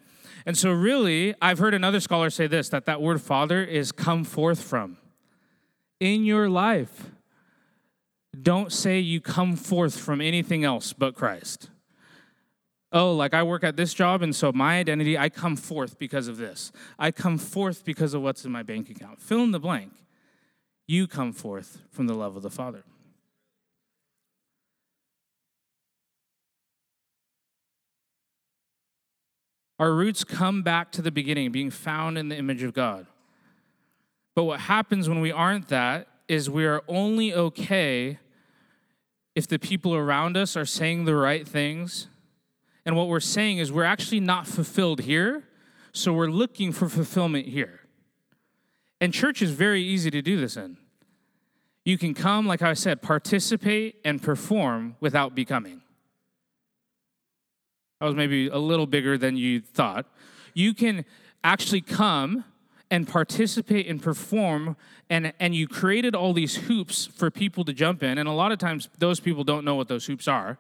and 0.46 0.58
so 0.58 0.72
really 0.72 1.34
i've 1.42 1.60
heard 1.60 1.74
another 1.74 2.00
scholar 2.00 2.30
say 2.30 2.48
this 2.48 2.70
that 2.70 2.86
that 2.86 3.02
word 3.02 3.22
father 3.22 3.64
is 3.64 3.92
come 3.92 4.24
forth 4.24 4.62
from 4.62 4.98
in 6.00 6.25
your 6.25 6.50
life 6.50 7.12
don't 8.42 8.72
say 8.72 9.00
you 9.00 9.22
come 9.22 9.55
forth 9.55 9.98
from 9.98 10.22
anything 10.22 10.64
else 10.64 10.94
but 10.94 11.16
Christ. 11.16 11.70
Oh, 12.92 13.14
like 13.14 13.34
I 13.34 13.44
work 13.44 13.64
at 13.64 13.75
this 13.75 13.94
job, 13.94 14.22
and 14.22 14.36
so 14.36 14.51
my 14.53 14.77
identity, 14.77 15.18
I 15.18 15.29
come 15.29 15.55
forth 15.55 16.00
because 16.00 16.27
of 16.27 16.38
this. 16.38 16.72
I 16.98 17.12
come 17.12 17.38
forth 17.38 17.84
because 17.84 18.14
of 18.14 18.22
what's 18.22 18.46
in 18.46 18.51
my 18.51 18.64
bank 18.64 18.90
account. 18.90 19.22
Fill 19.22 19.44
in 19.44 19.51
the 19.51 19.60
blank. 19.60 19.92
You 20.88 21.08
come 21.08 21.34
forth 21.34 21.81
from 21.92 22.08
the 22.08 22.14
love 22.14 22.36
of 22.36 22.44
the 22.44 22.50
Father. 22.50 22.84
Our 29.79 29.94
roots 29.94 30.24
come 30.24 30.64
back 30.64 30.92
to 30.94 31.01
the 31.01 31.11
beginning, 31.11 31.51
being 31.51 31.70
found 31.70 32.18
in 32.18 32.29
the 32.29 32.38
image 32.38 32.64
of 32.64 32.74
God. 32.74 33.07
But 34.33 34.44
what 34.44 34.61
happens 34.61 35.09
when 35.09 35.22
we 35.22 35.31
aren't 35.31 35.68
that 35.70 36.07
is 36.27 36.50
we 36.50 36.66
are 36.66 36.83
only 36.88 37.33
okay 37.33 38.20
if 39.35 39.48
the 39.48 39.59
people 39.59 39.94
around 39.94 40.38
us 40.38 40.55
are 40.55 40.66
saying 40.66 41.05
the 41.05 41.16
right 41.16 41.48
things. 41.48 42.07
And 42.85 42.96
what 42.96 43.07
we're 43.07 43.20
saying 43.20 43.57
is 43.57 43.72
we're 43.72 43.83
actually 43.83 44.22
not 44.22 44.48
fulfilled 44.48 45.01
here, 45.01 45.44
so 45.92 46.14
we're 46.14 46.27
looking 46.27 46.72
for 46.72 46.88
fulfillment 46.88 47.48
here. 47.48 47.81
And 49.01 49.14
church 49.14 49.42
is 49.42 49.51
very 49.51 49.81
easy 49.81 50.09
to 50.11 50.22
do 50.22 50.40
this 50.40 50.55
in. 50.55 50.77
You 51.83 51.98
can 51.98 52.14
come, 52.14 52.48
like 52.48 52.61
I 52.61 52.74
said, 52.74 53.01
participate 53.01 54.00
and 54.03 54.22
perform 54.22 54.96
without 55.00 55.35
becoming. 55.35 55.81
That 58.00 58.08
was 58.08 58.16
maybe 58.16 58.48
a 58.48 58.58
little 58.58 58.88
bigger 58.88 59.18
than 59.18 59.38
you 59.38 59.62
thought. 59.62 60.05
You 60.53 60.74
can 60.74 61.05
actually 61.44 61.81
come 61.81 62.44
and 62.92 63.08
participate 63.08 63.88
and 63.88 64.01
perform 64.01 64.75
and 65.10 65.34
and 65.40 65.55
you 65.55 65.68
created 65.68 66.16
all 66.16 66.34
these 66.34 66.55
hoops 66.55 67.05
for 67.05 67.31
people 67.31 67.64
to 67.66 67.74
jump 67.74 68.03
in 68.03 68.18
and 68.18 68.27
a 68.27 68.31
lot 68.31 68.51
of 68.51 68.60
times 68.60 68.90
those 69.00 69.20
people 69.20 69.44
don't 69.44 69.66
know 69.66 69.75
what 69.75 69.88
those 69.88 70.05
hoops 70.05 70.27
are. 70.27 70.58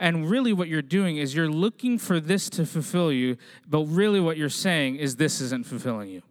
And 0.00 0.30
really 0.30 0.52
what 0.52 0.68
you're 0.68 0.80
doing 0.82 1.16
is 1.16 1.34
you're 1.34 1.50
looking 1.50 1.98
for 1.98 2.20
this 2.20 2.48
to 2.50 2.66
fulfill 2.66 3.12
you 3.12 3.36
but 3.68 3.82
really 3.84 4.20
what 4.20 4.36
you're 4.36 4.48
saying 4.48 4.96
is 4.96 5.16
this 5.16 5.40
isn't 5.40 5.66
fulfilling 5.66 6.10
you. 6.10 6.22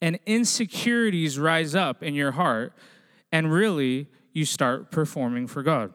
And 0.00 0.18
insecurities 0.26 1.38
rise 1.38 1.74
up 1.74 2.02
in 2.02 2.14
your 2.14 2.32
heart 2.32 2.72
and 3.32 3.52
really 3.52 4.08
you 4.32 4.44
start 4.44 4.90
performing 4.90 5.46
for 5.46 5.62
God 5.62 5.92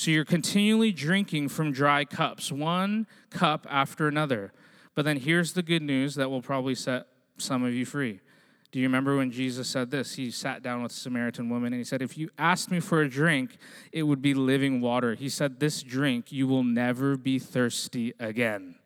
so 0.00 0.10
you're 0.10 0.24
continually 0.24 0.92
drinking 0.92 1.48
from 1.48 1.72
dry 1.72 2.04
cups 2.04 2.50
one 2.50 3.06
cup 3.30 3.66
after 3.68 4.08
another 4.08 4.52
but 4.94 5.04
then 5.04 5.18
here's 5.18 5.52
the 5.52 5.62
good 5.62 5.82
news 5.82 6.14
that 6.16 6.30
will 6.30 6.42
probably 6.42 6.74
set 6.74 7.06
some 7.38 7.64
of 7.64 7.72
you 7.72 7.86
free. 7.86 8.20
Do 8.72 8.78
you 8.78 8.86
remember 8.86 9.16
when 9.16 9.30
Jesus 9.30 9.68
said 9.68 9.90
this? 9.90 10.14
He 10.14 10.30
sat 10.30 10.62
down 10.62 10.82
with 10.82 10.92
a 10.92 10.94
Samaritan 10.94 11.48
woman 11.48 11.72
and 11.72 11.80
he 11.80 11.84
said, 11.84 12.02
If 12.02 12.16
you 12.16 12.30
asked 12.38 12.70
me 12.70 12.78
for 12.78 13.00
a 13.00 13.08
drink, 13.08 13.56
it 13.92 14.04
would 14.04 14.22
be 14.22 14.34
living 14.34 14.80
water. 14.80 15.14
He 15.14 15.28
said, 15.28 15.58
This 15.58 15.82
drink, 15.82 16.30
you 16.30 16.46
will 16.46 16.62
never 16.62 17.16
be 17.16 17.38
thirsty 17.38 18.12
again. 18.20 18.76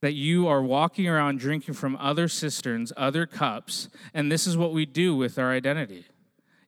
That 0.00 0.14
you 0.14 0.46
are 0.46 0.62
walking 0.62 1.08
around 1.08 1.40
drinking 1.40 1.74
from 1.74 1.96
other 1.96 2.28
cisterns, 2.28 2.92
other 2.96 3.26
cups, 3.26 3.88
and 4.14 4.30
this 4.30 4.46
is 4.46 4.56
what 4.56 4.72
we 4.72 4.86
do 4.86 5.14
with 5.16 5.38
our 5.38 5.50
identity. 5.50 6.04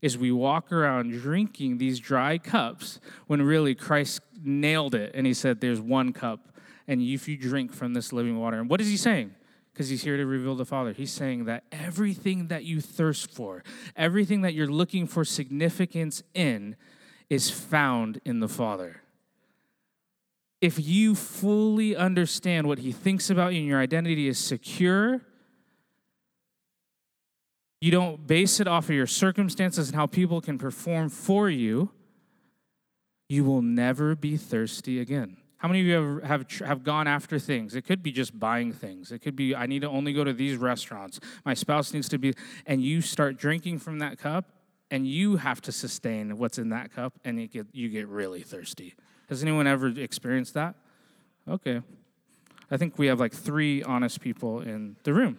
Is 0.01 0.17
we 0.17 0.31
walk 0.31 0.71
around 0.71 1.11
drinking 1.11 1.79
these 1.79 1.99
dry 1.99 2.39
cups 2.39 3.01
when 3.27 3.43
really 3.43 3.75
Christ 3.75 4.21
nailed 4.43 4.95
it 4.95 5.13
and 5.15 5.27
he 5.27 5.35
said, 5.35 5.61
There's 5.61 5.81
one 5.81 6.13
cup 6.13 6.49
and 6.89 7.03
if 7.03 7.29
you 7.29 7.37
drink 7.37 7.73
from 7.73 7.93
this 7.93 8.13
living 8.13 8.39
water. 8.39 8.59
And 8.59 8.69
what 8.69 8.81
is 8.81 8.89
he 8.89 8.97
saying? 8.97 9.35
Because 9.73 9.91
he's 9.91 10.03
here 10.03 10.17
to 10.17 10.27
reveal 10.27 10.57
the 10.57 10.65
Father. 10.65 10.93
He's 10.93 11.13
saying 11.13 11.45
that 11.45 11.65
everything 11.71 12.49
that 12.49 12.65
you 12.65 12.81
thirst 12.81 13.31
for, 13.31 13.63
everything 13.95 14.41
that 14.41 14.55
you're 14.55 14.67
looking 14.67 15.07
for 15.07 15.25
significance 15.25 16.23
in, 16.35 16.75
is 17.29 17.51
found 17.51 18.21
in 18.25 18.41
the 18.41 18.49
Father. 18.49 19.03
If 20.61 20.85
you 20.85 21.15
fully 21.15 21.95
understand 21.95 22.67
what 22.67 22.81
he 22.81 22.91
thinks 22.91 23.31
about 23.31 23.53
you 23.53 23.61
and 23.61 23.69
your 23.69 23.81
identity 23.81 24.27
is 24.27 24.39
secure, 24.39 25.21
you 27.81 27.91
don't 27.91 28.27
base 28.27 28.61
it 28.61 28.67
off 28.67 28.89
of 28.89 28.95
your 28.95 29.07
circumstances 29.07 29.89
and 29.89 29.97
how 29.97 30.07
people 30.07 30.41
can 30.41 30.59
perform 30.59 31.09
for 31.09 31.49
you, 31.49 31.91
you 33.29 33.45
will 33.45 33.63
never 33.63 34.15
be 34.17 34.37
thirsty 34.37 35.01
again. 35.01 35.37
How 35.59 35.69
many 35.69 35.81
of 35.81 35.87
you 35.87 35.95
have, 35.95 36.23
have, 36.23 36.51
have 36.67 36.85
gone 36.85 37.07
after 37.07 37.39
things? 37.39 37.75
It 37.75 37.83
could 37.83 38.03
be 38.03 38.13
just 38.13 38.39
buying 38.39 38.73
things. 38.73 39.11
It 39.11 39.21
could 39.21 39.35
be, 39.37 39.55
I 39.55 39.67
need 39.67 39.83
to 39.83 39.89
only 39.89 40.13
go 40.13 40.23
to 40.25 40.33
these 40.33 40.57
restaurants. 40.57 41.19
My 41.45 41.55
spouse 41.55 41.93
needs 41.93 42.09
to 42.11 42.19
be, 42.19 42.35
and 42.65 42.81
you 42.81 43.01
start 43.01 43.37
drinking 43.37 43.81
from 43.81 43.99
that 43.99 44.19
cup, 44.19 44.47
and 44.91 45.07
you 45.07 45.37
have 45.37 45.61
to 45.63 45.73
sustain 45.73 46.39
what's 46.39 46.59
in 46.59 46.71
that 46.71 46.93
cup, 46.93 47.15
and 47.25 47.41
you 47.41 47.49
get, 47.49 47.67
you 47.73 47.89
get 47.89 48.07
really 48.09 48.41
thirsty. 48.43 48.95
Has 49.29 49.43
anyone 49.43 49.67
ever 49.67 49.89
experienced 49.89 50.55
that? 50.55 50.77
Okay. 51.47 51.83
I 52.71 52.77
think 52.77 52.99
we 52.99 53.09
have 53.09 53.19
like 53.19 53.33
three 53.33 53.83
honest 53.83 54.21
people 54.21 54.61
in 54.61 54.97
the 55.03 55.13
room. 55.13 55.39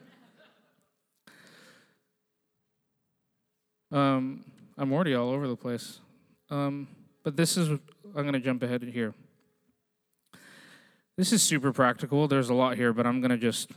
Um, 3.92 4.44
I'm 4.78 4.94
already 4.94 5.16
all 5.16 5.30
over 5.30 5.48
the 5.48 5.56
place. 5.56 6.00
Um, 6.50 6.88
but 7.24 7.36
this 7.36 7.58
is, 7.58 7.70
I'm 7.70 7.80
going 8.14 8.34
to 8.34 8.40
jump 8.40 8.64
ahead 8.64 8.84
here. 8.84 9.14
This 11.18 11.34
is 11.34 11.44
super 11.44 11.74
practical. 11.74 12.28
There's 12.28 12.50
a 12.50 12.54
lot 12.54 12.78
here, 12.78 12.94
but 12.94 13.06
I'm 13.06 13.20
going 13.20 13.32
to 13.32 13.38
just, 13.38 13.72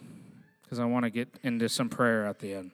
because 0.63 0.79
I 0.79 0.85
want 0.85 1.05
to 1.05 1.11
get 1.11 1.29
into 1.43 1.69
some 1.69 1.89
prayer 1.89 2.25
at 2.25 2.39
the 2.39 2.55
end. 2.55 2.71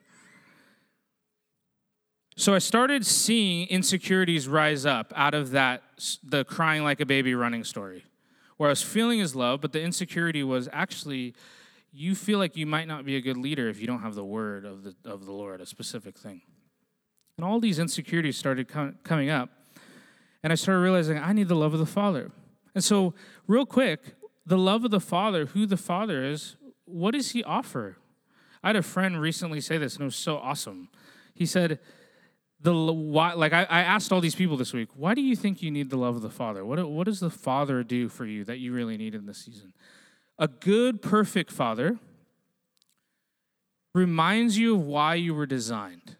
So 2.37 2.55
I 2.55 2.59
started 2.59 3.05
seeing 3.05 3.67
insecurities 3.69 4.47
rise 4.47 4.87
up 4.87 5.13
out 5.17 5.35
of 5.35 5.51
that, 5.51 5.83
the 6.23 6.45
crying 6.45 6.85
like 6.85 7.01
a 7.01 7.07
baby 7.07 7.35
running 7.35 7.65
story, 7.65 8.05
where 8.59 8.69
I 8.69 8.73
was 8.73 8.83
feeling 8.83 9.19
his 9.19 9.35
love, 9.35 9.61
but 9.61 9.73
the 9.73 9.83
insecurity 9.83 10.45
was 10.45 10.69
actually, 10.73 11.35
you 11.93 12.15
feel 12.15 12.39
like 12.39 12.57
you 12.57 12.67
might 12.67 12.87
not 12.87 13.05
be 13.05 13.17
a 13.17 13.21
good 13.21 13.37
leader 13.37 13.69
if 13.69 13.81
you 13.81 13.87
don't 13.87 14.03
have 14.03 14.15
the 14.15 14.25
word 14.25 14.65
of 14.65 14.85
the, 14.85 14.95
of 15.05 15.25
the 15.25 15.33
Lord, 15.33 15.61
a 15.61 15.67
specific 15.67 16.17
thing. 16.17 16.43
And 17.39 17.45
all 17.47 17.61
these 17.61 17.79
insecurities 17.79 18.37
started 18.37 18.69
com- 18.69 18.99
coming 19.05 19.31
up. 19.31 19.49
And 20.43 20.53
I 20.53 20.57
started 20.57 20.81
realizing 20.81 21.19
I 21.19 21.33
need 21.33 21.49
the 21.49 21.55
love 21.55 21.73
of 21.73 21.79
the 21.79 21.87
Father. 21.87 22.33
And 22.75 22.83
so, 22.85 23.15
real 23.47 23.65
quick, 23.65 24.17
the 24.45 24.59
love 24.59 24.85
of 24.85 24.91
the 24.91 25.01
Father, 25.01 25.47
who 25.47 25.65
the 25.65 25.77
Father 25.77 26.25
is, 26.25 26.57
what 26.85 27.13
does 27.13 27.31
He 27.31 27.45
offer? 27.45 27.97
I 28.63 28.69
had 28.69 28.77
a 28.77 28.83
friend 28.83 29.21
recently 29.21 29.61
say 29.61 29.79
this, 29.79 29.95
and 29.95 30.03
it 30.03 30.07
was 30.07 30.17
so 30.17 30.37
awesome. 30.39 30.89
He 31.33 31.47
said, 31.47 31.79
the 32.61 32.75
why, 32.75 33.35
like 33.35 33.53
I, 33.53 33.63
I 33.65 33.81
asked 33.83 34.13
all 34.13 34.21
these 34.21 34.35
people 34.35 34.57
this 34.57 34.73
week, 34.73 34.89
why 34.97 35.15
do 35.15 35.21
you 35.21 35.37
think 35.37 35.63
you 35.63 35.71
need 35.71 35.91
the 35.91 35.97
love 35.97 36.17
of 36.17 36.23
the 36.23 36.31
Father? 36.31 36.65
What, 36.65 36.91
what 36.91 37.05
does 37.05 37.21
the 37.21 37.31
Father 37.31 37.85
do 37.85 38.09
for 38.09 38.27
you 38.27 38.45
that 38.45 38.59
you 38.59 38.73
really 38.73 38.97
need 38.97 39.15
in 39.15 39.27
this 39.27 39.45
season? 39.45 39.73
A 40.39 40.49
good, 40.49 41.01
perfect 41.01 41.53
Father 41.53 41.99
reminds 43.95 44.59
you 44.59 44.75
of 44.75 44.83
why 44.83 45.15
you 45.15 45.35
were 45.35 45.47
designed. 45.47 46.17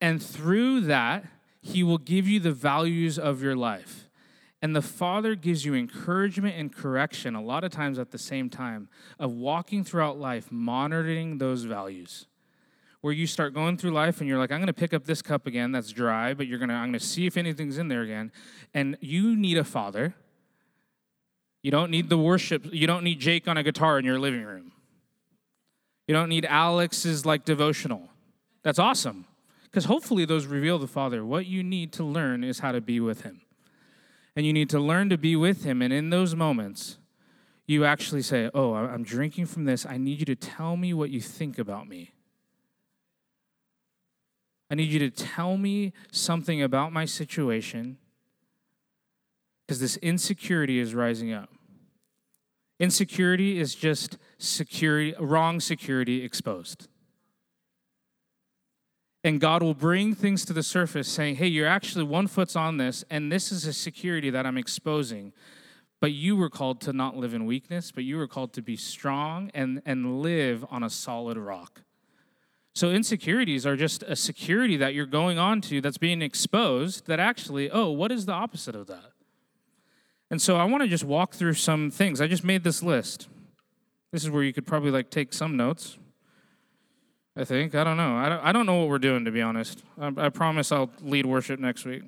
And 0.00 0.22
through 0.22 0.82
that, 0.82 1.24
he 1.60 1.82
will 1.82 1.98
give 1.98 2.26
you 2.28 2.40
the 2.40 2.52
values 2.52 3.18
of 3.18 3.42
your 3.42 3.56
life. 3.56 4.08
And 4.60 4.74
the 4.74 4.82
Father 4.82 5.34
gives 5.34 5.64
you 5.64 5.74
encouragement 5.74 6.56
and 6.56 6.74
correction 6.74 7.34
a 7.34 7.42
lot 7.42 7.62
of 7.62 7.70
times 7.70 7.98
at 7.98 8.10
the 8.10 8.18
same 8.18 8.50
time 8.50 8.88
of 9.18 9.32
walking 9.32 9.84
throughout 9.84 10.18
life, 10.18 10.50
monitoring 10.50 11.38
those 11.38 11.64
values. 11.64 12.26
Where 13.00 13.12
you 13.12 13.28
start 13.28 13.54
going 13.54 13.76
through 13.76 13.92
life 13.92 14.20
and 14.20 14.28
you're 14.28 14.38
like, 14.38 14.50
I'm 14.50 14.58
to 14.66 14.72
pick 14.72 14.92
up 14.92 15.04
this 15.04 15.22
cup 15.22 15.46
again 15.46 15.70
that's 15.70 15.92
dry, 15.92 16.34
but 16.34 16.48
you're 16.48 16.58
to, 16.58 16.74
I'm 16.74 16.92
to 16.92 17.00
see 17.00 17.26
if 17.26 17.36
anything's 17.36 17.78
in 17.78 17.86
there 17.86 18.02
again. 18.02 18.32
And 18.74 18.96
you 19.00 19.36
need 19.36 19.56
a 19.56 19.64
father. 19.64 20.14
You 21.62 21.70
don't 21.70 21.90
need 21.90 22.08
the 22.08 22.18
worship, 22.18 22.66
you 22.72 22.86
don't 22.86 23.04
need 23.04 23.20
Jake 23.20 23.46
on 23.46 23.56
a 23.56 23.62
guitar 23.62 23.98
in 23.98 24.04
your 24.04 24.18
living 24.18 24.42
room. 24.42 24.72
You 26.08 26.14
don't 26.14 26.28
need 26.28 26.46
Alex's 26.46 27.26
like 27.26 27.44
devotional. 27.44 28.08
That's 28.62 28.78
awesome. 28.78 29.26
Because 29.70 29.84
hopefully 29.84 30.24
those 30.24 30.46
reveal 30.46 30.78
the 30.78 30.86
Father. 30.86 31.24
What 31.24 31.46
you 31.46 31.62
need 31.62 31.92
to 31.94 32.04
learn 32.04 32.42
is 32.42 32.60
how 32.60 32.72
to 32.72 32.80
be 32.80 33.00
with 33.00 33.22
Him. 33.22 33.42
And 34.34 34.46
you 34.46 34.52
need 34.52 34.70
to 34.70 34.80
learn 34.80 35.10
to 35.10 35.18
be 35.18 35.36
with 35.36 35.64
Him. 35.64 35.82
And 35.82 35.92
in 35.92 36.10
those 36.10 36.34
moments, 36.34 36.98
you 37.66 37.84
actually 37.84 38.22
say, 38.22 38.50
Oh, 38.54 38.74
I'm 38.74 39.02
drinking 39.02 39.46
from 39.46 39.64
this. 39.64 39.84
I 39.84 39.98
need 39.98 40.20
you 40.20 40.26
to 40.26 40.36
tell 40.36 40.76
me 40.76 40.94
what 40.94 41.10
you 41.10 41.20
think 41.20 41.58
about 41.58 41.86
me. 41.86 42.12
I 44.70 44.74
need 44.74 44.90
you 44.90 44.98
to 45.00 45.10
tell 45.10 45.56
me 45.56 45.92
something 46.12 46.62
about 46.62 46.92
my 46.92 47.04
situation 47.04 47.98
because 49.66 49.80
this 49.80 49.96
insecurity 49.98 50.78
is 50.78 50.94
rising 50.94 51.32
up. 51.32 51.50
Insecurity 52.78 53.58
is 53.58 53.74
just 53.74 54.18
security, 54.38 55.14
wrong 55.18 55.60
security 55.60 56.22
exposed. 56.22 56.88
And 59.28 59.42
God 59.42 59.62
will 59.62 59.74
bring 59.74 60.14
things 60.14 60.46
to 60.46 60.54
the 60.54 60.62
surface 60.62 61.06
saying, 61.06 61.36
hey, 61.36 61.48
you're 61.48 61.68
actually 61.68 62.04
one 62.04 62.28
foot's 62.28 62.56
on 62.56 62.78
this, 62.78 63.04
and 63.10 63.30
this 63.30 63.52
is 63.52 63.66
a 63.66 63.74
security 63.74 64.30
that 64.30 64.46
I'm 64.46 64.56
exposing. 64.56 65.34
But 66.00 66.12
you 66.12 66.34
were 66.34 66.48
called 66.48 66.80
to 66.80 66.94
not 66.94 67.14
live 67.14 67.34
in 67.34 67.44
weakness, 67.44 67.92
but 67.92 68.04
you 68.04 68.16
were 68.16 68.26
called 68.26 68.54
to 68.54 68.62
be 68.62 68.74
strong 68.74 69.50
and, 69.52 69.82
and 69.84 70.22
live 70.22 70.64
on 70.70 70.82
a 70.82 70.88
solid 70.88 71.36
rock. 71.36 71.82
So 72.74 72.88
insecurities 72.88 73.66
are 73.66 73.76
just 73.76 74.02
a 74.04 74.16
security 74.16 74.78
that 74.78 74.94
you're 74.94 75.04
going 75.04 75.38
on 75.38 75.60
to 75.60 75.82
that's 75.82 75.98
being 75.98 76.22
exposed 76.22 77.06
that 77.06 77.20
actually, 77.20 77.70
oh, 77.70 77.90
what 77.90 78.10
is 78.10 78.24
the 78.24 78.32
opposite 78.32 78.74
of 78.74 78.86
that? 78.86 79.12
And 80.30 80.40
so 80.40 80.56
I 80.56 80.64
want 80.64 80.84
to 80.84 80.88
just 80.88 81.04
walk 81.04 81.34
through 81.34 81.52
some 81.52 81.90
things. 81.90 82.22
I 82.22 82.28
just 82.28 82.44
made 82.44 82.64
this 82.64 82.82
list. 82.82 83.28
This 84.10 84.24
is 84.24 84.30
where 84.30 84.42
you 84.42 84.54
could 84.54 84.66
probably 84.66 84.90
like 84.90 85.10
take 85.10 85.34
some 85.34 85.54
notes. 85.54 85.98
I 87.38 87.44
think. 87.44 87.76
I 87.76 87.84
don't 87.84 87.96
know. 87.96 88.16
I 88.16 88.28
don't, 88.28 88.40
I 88.40 88.50
don't 88.50 88.66
know 88.66 88.80
what 88.80 88.88
we're 88.88 88.98
doing, 88.98 89.24
to 89.24 89.30
be 89.30 89.40
honest. 89.40 89.84
I, 90.00 90.12
I 90.16 90.28
promise 90.28 90.72
I'll 90.72 90.90
lead 91.00 91.24
worship 91.24 91.60
next 91.60 91.84
week. 91.84 92.02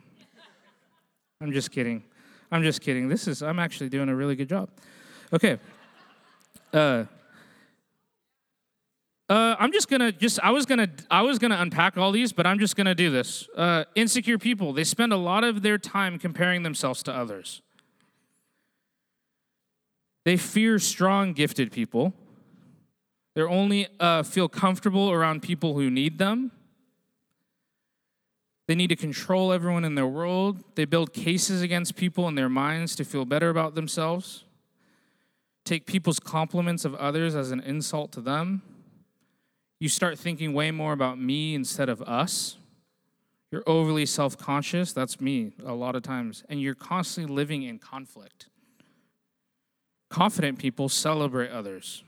I'm 1.41 1.53
just 1.53 1.71
kidding. 1.71 2.03
I'm 2.51 2.65
just 2.65 2.81
kidding. 2.81 3.09
This 3.09 3.29
is, 3.29 3.41
I'm 3.41 3.61
actually 3.61 3.91
doing 3.91 4.09
a 4.09 4.15
really 4.17 4.35
good 4.35 4.49
job. 4.49 4.69
Okay. 5.33 5.61
Uh, 6.73 7.05
uh, 9.29 9.55
I'm 9.61 9.71
just 9.71 9.89
gonna 9.89 10.11
just 10.11 10.41
I 10.41 10.51
was 10.51 10.67
gonna 10.67 10.89
I 11.09 11.23
was 11.23 11.39
gonna 11.39 11.59
unpack 11.59 11.97
all 11.97 12.11
these, 12.11 12.33
but 12.33 12.45
I'm 12.49 12.59
just 12.59 12.75
gonna 12.75 12.97
do 12.97 13.11
this. 13.11 13.49
Uh, 13.57 13.85
insecure 13.95 14.39
people 14.39 14.73
they 14.73 14.83
spend 14.83 15.13
a 15.13 15.17
lot 15.17 15.45
of 15.45 15.63
their 15.63 15.79
time 15.79 16.19
comparing 16.19 16.65
themselves 16.65 17.05
to 17.05 17.13
others. 17.13 17.63
They 20.25 20.37
fear 20.37 20.81
strong, 20.81 21.33
gifted 21.33 21.71
people. 21.71 22.13
They 23.35 23.43
only 23.43 23.87
uh, 23.99 24.23
feel 24.23 24.49
comfortable 24.49 25.11
around 25.11 25.43
people 25.43 25.75
who 25.75 25.91
need 25.91 26.19
them. 26.19 26.53
They 28.67 28.75
need 28.75 28.89
to 28.89 28.97
control 28.97 29.53
everyone 29.53 29.85
in 29.85 29.95
their 29.95 30.07
world. 30.07 30.63
They 30.77 30.85
build 30.85 31.13
cases 31.13 31.63
against 31.63 31.97
people 31.97 32.29
in 32.29 32.37
their 32.37 32.49
minds 32.49 32.95
to 32.97 33.05
feel 33.05 33.25
better 33.25 33.51
about 33.51 33.75
themselves. 33.75 34.45
Take 35.65 35.87
people's 35.87 36.21
compliments 36.21 36.85
of 36.85 36.95
others 36.95 37.35
as 37.35 37.51
an 37.51 37.61
insult 37.61 38.13
to 38.13 38.21
them. 38.21 38.63
You 39.81 39.89
start 39.89 40.19
thinking 40.19 40.53
way 40.53 40.71
more 40.71 40.93
about 40.93 41.19
me 41.19 41.55
instead 41.55 41.89
of 41.89 42.03
us. 42.03 42.59
You're 43.51 43.65
overly 43.67 44.07
self 44.07 44.39
conscious. 44.39 44.93
That's 44.93 45.21
me 45.21 45.53
a 45.65 45.73
lot 45.75 45.97
of 45.97 46.03
times. 46.03 46.45
And 46.49 46.61
you're 46.61 46.75
constantly 46.75 47.35
living 47.35 47.63
in 47.63 47.79
conflict. 47.79 48.49
Confident 50.11 50.59
people 50.59 50.89
celebrate 50.89 51.51
others. 51.51 52.05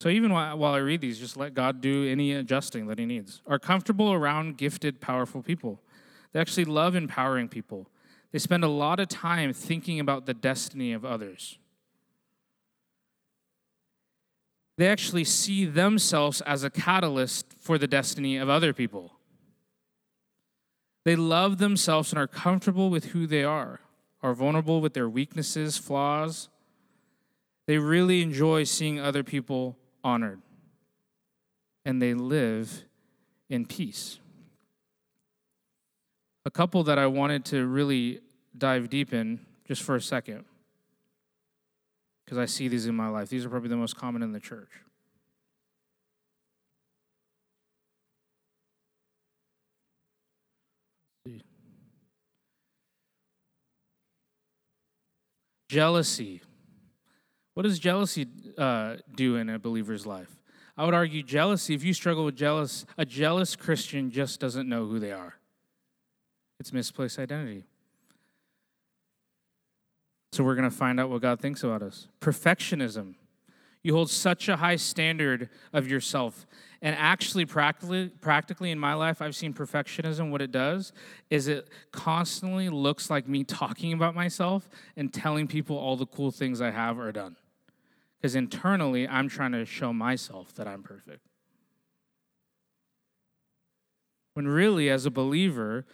So 0.00 0.08
even 0.08 0.32
while, 0.32 0.64
I 0.64 0.78
read 0.78 1.00
these, 1.00 1.18
just 1.18 1.36
let 1.36 1.54
God 1.54 1.80
do 1.80 2.08
any 2.08 2.32
adjusting 2.32 2.86
that 2.86 2.98
He 2.98 3.06
needs. 3.06 3.42
Are 3.46 3.58
comfortable 3.58 4.12
around 4.12 4.56
gifted, 4.56 5.00
powerful 5.00 5.42
people. 5.42 5.80
They 6.32 6.40
actually 6.40 6.66
love 6.66 6.94
empowering 6.94 7.48
people. 7.48 7.88
They 8.30 8.38
spend 8.38 8.62
a 8.62 8.68
lot 8.68 9.00
of 9.00 9.08
time 9.08 9.52
thinking 9.52 9.98
about 9.98 10.26
the 10.26 10.34
destiny 10.34 10.92
of 10.92 11.04
others. 11.04 11.58
They 14.76 14.86
actually 14.86 15.24
see 15.24 15.64
themselves 15.64 16.40
as 16.42 16.62
a 16.62 16.70
catalyst 16.70 17.46
for 17.58 17.78
the 17.78 17.88
destiny 17.88 18.36
of 18.36 18.48
other 18.48 18.72
people. 18.72 19.14
They 21.04 21.16
love 21.16 21.58
themselves 21.58 22.12
and 22.12 22.20
are 22.20 22.28
comfortable 22.28 22.88
with 22.88 23.06
who 23.06 23.26
they 23.26 23.42
are, 23.42 23.80
are 24.22 24.34
vulnerable 24.34 24.80
with 24.80 24.94
their 24.94 25.08
weaknesses, 25.08 25.76
flaws. 25.76 26.48
They 27.66 27.78
really 27.78 28.22
enjoy 28.22 28.64
seeing 28.64 29.00
other 29.00 29.24
people 29.24 29.76
honored, 30.02 30.40
and 31.84 32.00
they 32.00 32.14
live 32.14 32.84
in 33.48 33.66
peace. 33.66 34.18
A 36.44 36.50
couple 36.50 36.82
that 36.84 36.98
I 36.98 37.06
wanted 37.06 37.44
to 37.46 37.66
really 37.66 38.20
dive 38.56 38.88
deep 38.88 39.12
in 39.12 39.40
just 39.66 39.82
for 39.82 39.96
a 39.96 40.00
second, 40.00 40.44
because 42.24 42.38
I 42.38 42.46
see 42.46 42.68
these 42.68 42.86
in 42.86 42.94
my 42.94 43.08
life. 43.08 43.28
These 43.28 43.44
are 43.44 43.48
probably 43.48 43.68
the 43.68 43.76
most 43.76 43.96
common 43.96 44.22
in 44.22 44.32
the 44.32 44.40
church. 44.40 44.70
Jealousy. 55.68 56.40
What 57.58 57.64
does 57.64 57.80
jealousy 57.80 58.24
uh, 58.56 58.98
do 59.16 59.34
in 59.34 59.48
a 59.48 59.58
believer's 59.58 60.06
life? 60.06 60.30
I 60.76 60.84
would 60.84 60.94
argue 60.94 61.24
jealousy, 61.24 61.74
if 61.74 61.82
you 61.82 61.92
struggle 61.92 62.24
with 62.24 62.36
jealous, 62.36 62.86
a 62.96 63.04
jealous 63.04 63.56
Christian 63.56 64.12
just 64.12 64.38
doesn't 64.38 64.68
know 64.68 64.86
who 64.86 65.00
they 65.00 65.10
are. 65.10 65.34
It's 66.60 66.72
misplaced 66.72 67.18
identity. 67.18 67.64
So 70.30 70.44
we're 70.44 70.54
going 70.54 70.70
to 70.70 70.76
find 70.76 71.00
out 71.00 71.10
what 71.10 71.20
God 71.20 71.40
thinks 71.40 71.64
about 71.64 71.82
us. 71.82 72.06
Perfectionism. 72.20 73.16
You 73.82 73.92
hold 73.92 74.08
such 74.08 74.48
a 74.48 74.58
high 74.58 74.76
standard 74.76 75.50
of 75.72 75.88
yourself, 75.88 76.46
And 76.80 76.94
actually, 76.94 77.44
practically, 77.44 78.10
practically 78.20 78.70
in 78.70 78.78
my 78.78 78.94
life, 78.94 79.20
I've 79.20 79.34
seen 79.34 79.52
perfectionism. 79.52 80.30
What 80.30 80.42
it 80.42 80.52
does 80.52 80.92
is 81.28 81.48
it 81.48 81.68
constantly 81.90 82.68
looks 82.68 83.10
like 83.10 83.26
me 83.26 83.42
talking 83.42 83.92
about 83.94 84.14
myself 84.14 84.68
and 84.96 85.12
telling 85.12 85.48
people 85.48 85.76
all 85.76 85.96
the 85.96 86.06
cool 86.06 86.30
things 86.30 86.60
I 86.60 86.70
have 86.70 87.00
or 87.00 87.10
done. 87.10 87.34
Because 88.20 88.34
internally, 88.34 89.06
I'm 89.06 89.28
trying 89.28 89.52
to 89.52 89.64
show 89.64 89.92
myself 89.92 90.52
that 90.54 90.66
I'm 90.66 90.82
perfect. 90.82 91.20
When 94.34 94.48
really, 94.48 94.90
as 94.90 95.06
a 95.06 95.10
believer, 95.10 95.84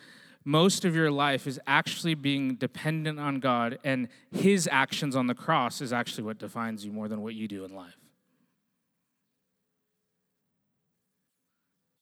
most 0.44 0.84
of 0.84 0.94
your 0.94 1.10
life 1.10 1.46
is 1.46 1.60
actually 1.66 2.14
being 2.14 2.56
dependent 2.56 3.18
on 3.18 3.40
God, 3.40 3.78
and 3.84 4.08
His 4.30 4.68
actions 4.70 5.16
on 5.16 5.26
the 5.26 5.34
cross 5.34 5.80
is 5.80 5.92
actually 5.92 6.24
what 6.24 6.38
defines 6.38 6.84
you 6.84 6.92
more 6.92 7.08
than 7.08 7.22
what 7.22 7.34
you 7.34 7.48
do 7.48 7.64
in 7.64 7.74
life. 7.74 7.96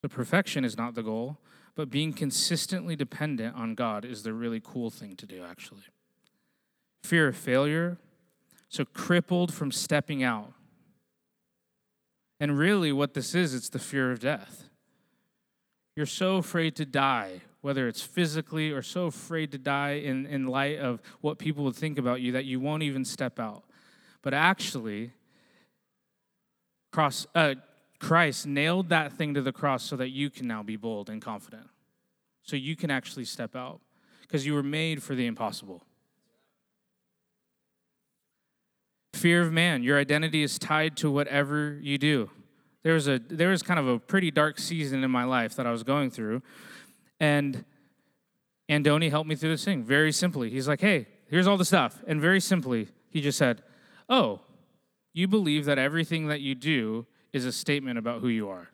The 0.02 0.08
perfection 0.08 0.64
is 0.64 0.76
not 0.76 0.94
the 0.94 1.02
goal, 1.02 1.38
but 1.76 1.90
being 1.90 2.12
consistently 2.12 2.96
dependent 2.96 3.56
on 3.56 3.74
God 3.74 4.04
is 4.04 4.24
the 4.24 4.32
really 4.32 4.60
cool 4.62 4.90
thing 4.90 5.14
to 5.16 5.26
do, 5.26 5.44
actually. 5.44 5.84
Fear 7.04 7.28
of 7.28 7.36
failure, 7.36 7.98
so 8.72 8.86
crippled 8.86 9.52
from 9.52 9.70
stepping 9.70 10.22
out. 10.22 10.54
And 12.40 12.58
really, 12.58 12.90
what 12.90 13.12
this 13.12 13.34
is, 13.34 13.54
it's 13.54 13.68
the 13.68 13.78
fear 13.78 14.10
of 14.10 14.18
death. 14.18 14.70
You're 15.94 16.06
so 16.06 16.36
afraid 16.36 16.74
to 16.76 16.86
die, 16.86 17.42
whether 17.60 17.86
it's 17.86 18.00
physically 18.00 18.70
or 18.70 18.80
so 18.80 19.04
afraid 19.04 19.52
to 19.52 19.58
die 19.58 20.00
in, 20.02 20.24
in 20.24 20.46
light 20.46 20.78
of 20.78 21.02
what 21.20 21.38
people 21.38 21.64
would 21.64 21.76
think 21.76 21.98
about 21.98 22.22
you 22.22 22.32
that 22.32 22.46
you 22.46 22.60
won't 22.60 22.82
even 22.82 23.04
step 23.04 23.38
out. 23.38 23.64
But 24.22 24.32
actually, 24.32 25.12
cross, 26.92 27.26
uh, 27.34 27.56
Christ 27.98 28.46
nailed 28.46 28.88
that 28.88 29.12
thing 29.12 29.34
to 29.34 29.42
the 29.42 29.52
cross 29.52 29.84
so 29.84 29.96
that 29.96 30.08
you 30.08 30.30
can 30.30 30.46
now 30.46 30.62
be 30.62 30.76
bold 30.76 31.10
and 31.10 31.20
confident. 31.20 31.68
So 32.42 32.56
you 32.56 32.74
can 32.74 32.90
actually 32.90 33.26
step 33.26 33.54
out 33.54 33.82
because 34.22 34.46
you 34.46 34.54
were 34.54 34.62
made 34.62 35.02
for 35.02 35.14
the 35.14 35.26
impossible. 35.26 35.84
Fear 39.22 39.42
of 39.42 39.52
man. 39.52 39.84
Your 39.84 40.00
identity 40.00 40.42
is 40.42 40.58
tied 40.58 40.96
to 40.96 41.08
whatever 41.08 41.78
you 41.80 41.96
do. 41.96 42.28
There 42.82 42.94
was 42.94 43.06
a 43.06 43.20
there 43.20 43.50
was 43.50 43.62
kind 43.62 43.78
of 43.78 43.86
a 43.86 44.00
pretty 44.00 44.32
dark 44.32 44.58
season 44.58 45.04
in 45.04 45.12
my 45.12 45.22
life 45.22 45.54
that 45.54 45.64
I 45.64 45.70
was 45.70 45.84
going 45.84 46.10
through, 46.10 46.42
and 47.20 47.64
Andoni 48.68 49.10
helped 49.10 49.28
me 49.28 49.36
through 49.36 49.50
this 49.50 49.64
thing 49.64 49.84
very 49.84 50.10
simply. 50.10 50.50
He's 50.50 50.66
like, 50.66 50.80
"Hey, 50.80 51.06
here's 51.28 51.46
all 51.46 51.56
the 51.56 51.64
stuff," 51.64 52.02
and 52.08 52.20
very 52.20 52.40
simply, 52.40 52.88
he 53.10 53.20
just 53.20 53.38
said, 53.38 53.62
"Oh, 54.08 54.40
you 55.12 55.28
believe 55.28 55.66
that 55.66 55.78
everything 55.78 56.26
that 56.26 56.40
you 56.40 56.56
do 56.56 57.06
is 57.32 57.44
a 57.44 57.52
statement 57.52 57.98
about 57.98 58.22
who 58.22 58.28
you 58.28 58.48
are. 58.48 58.70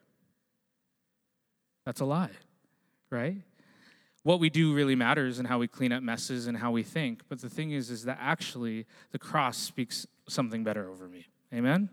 That's 1.85 2.01
a 2.01 2.07
lie, 2.07 2.31
right? 3.11 3.37
What 4.23 4.41
we 4.41 4.49
do 4.49 4.73
really 4.73 4.95
matters 4.95 5.39
and 5.39 5.47
how 5.47 5.59
we 5.59 5.69
clean 5.69 5.93
up 5.93 6.03
messes 6.03 6.47
and 6.47 6.57
how 6.57 6.71
we 6.71 6.83
think. 6.83 7.25
But 7.29 7.43
the 7.43 7.51
thing 7.51 7.73
is, 7.73 7.91
is 7.91 8.05
that 8.05 8.17
actually 8.19 8.87
the 9.13 9.19
cross 9.19 9.59
speaks 9.59 10.07
something 10.31 10.65
better 10.65 10.89
over 10.89 11.09
me. 11.09 11.27
Amen? 11.53 11.89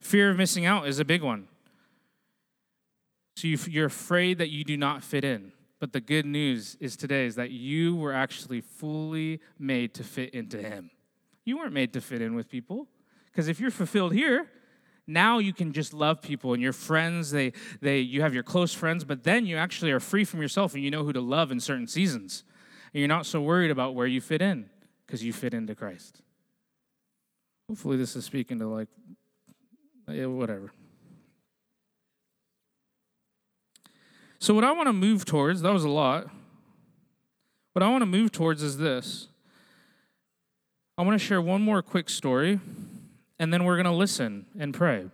Fear 0.00 0.30
of 0.30 0.36
missing 0.36 0.66
out 0.66 0.86
is 0.86 0.98
a 0.98 1.04
big 1.04 1.22
one. 1.22 1.48
So 3.36 3.48
you're 3.48 3.86
afraid 3.86 4.38
that 4.38 4.50
you 4.50 4.64
do 4.64 4.76
not 4.76 5.02
fit 5.02 5.24
in. 5.24 5.52
But 5.80 5.92
the 5.92 6.00
good 6.00 6.26
news 6.26 6.76
is 6.78 6.96
today 6.96 7.26
is 7.26 7.34
that 7.34 7.50
you 7.50 7.96
were 7.96 8.12
actually 8.12 8.60
fully 8.60 9.40
made 9.58 9.94
to 9.94 10.04
fit 10.04 10.30
into 10.30 10.58
Him. 10.58 10.90
You 11.44 11.58
weren't 11.58 11.72
made 11.72 11.92
to 11.94 12.00
fit 12.00 12.22
in 12.22 12.34
with 12.34 12.48
people. 12.48 12.86
Because 13.26 13.48
if 13.48 13.58
you're 13.58 13.70
fulfilled 13.70 14.12
here, 14.12 14.48
now 15.06 15.38
you 15.38 15.52
can 15.52 15.72
just 15.72 15.92
love 15.92 16.22
people 16.22 16.52
and 16.52 16.62
your 16.62 16.72
friends 16.72 17.30
they 17.30 17.52
they 17.80 17.98
you 17.98 18.22
have 18.22 18.34
your 18.34 18.42
close 18.42 18.72
friends 18.72 19.04
but 19.04 19.24
then 19.24 19.44
you 19.46 19.56
actually 19.56 19.90
are 19.90 20.00
free 20.00 20.24
from 20.24 20.40
yourself 20.40 20.74
and 20.74 20.84
you 20.84 20.90
know 20.90 21.02
who 21.02 21.12
to 21.12 21.20
love 21.20 21.50
in 21.50 21.58
certain 21.58 21.88
seasons 21.88 22.44
and 22.94 23.00
you're 23.00 23.08
not 23.08 23.26
so 23.26 23.40
worried 23.40 23.70
about 23.70 23.94
where 23.94 24.06
you 24.06 24.20
fit 24.20 24.40
in 24.40 24.70
because 25.04 25.24
you 25.24 25.32
fit 25.32 25.54
into 25.54 25.74
christ 25.74 26.22
hopefully 27.68 27.96
this 27.96 28.16
is 28.16 28.24
speaking 28.24 28.58
to 28.58 28.66
like 28.66 28.88
yeah, 30.08 30.26
whatever 30.26 30.72
so 34.38 34.54
what 34.54 34.64
i 34.64 34.72
want 34.72 34.88
to 34.88 34.92
move 34.92 35.24
towards 35.24 35.62
that 35.62 35.72
was 35.72 35.84
a 35.84 35.88
lot 35.88 36.28
what 37.72 37.82
i 37.82 37.88
want 37.88 38.02
to 38.02 38.06
move 38.06 38.32
towards 38.32 38.62
is 38.62 38.78
this 38.78 39.28
i 40.98 41.02
want 41.02 41.18
to 41.18 41.24
share 41.24 41.40
one 41.40 41.62
more 41.62 41.82
quick 41.82 42.10
story 42.10 42.60
and 43.42 43.52
then 43.52 43.64
we're 43.64 43.74
going 43.74 43.86
to 43.86 43.90
listen 43.90 44.46
and 44.56 44.72
pray. 44.72 45.04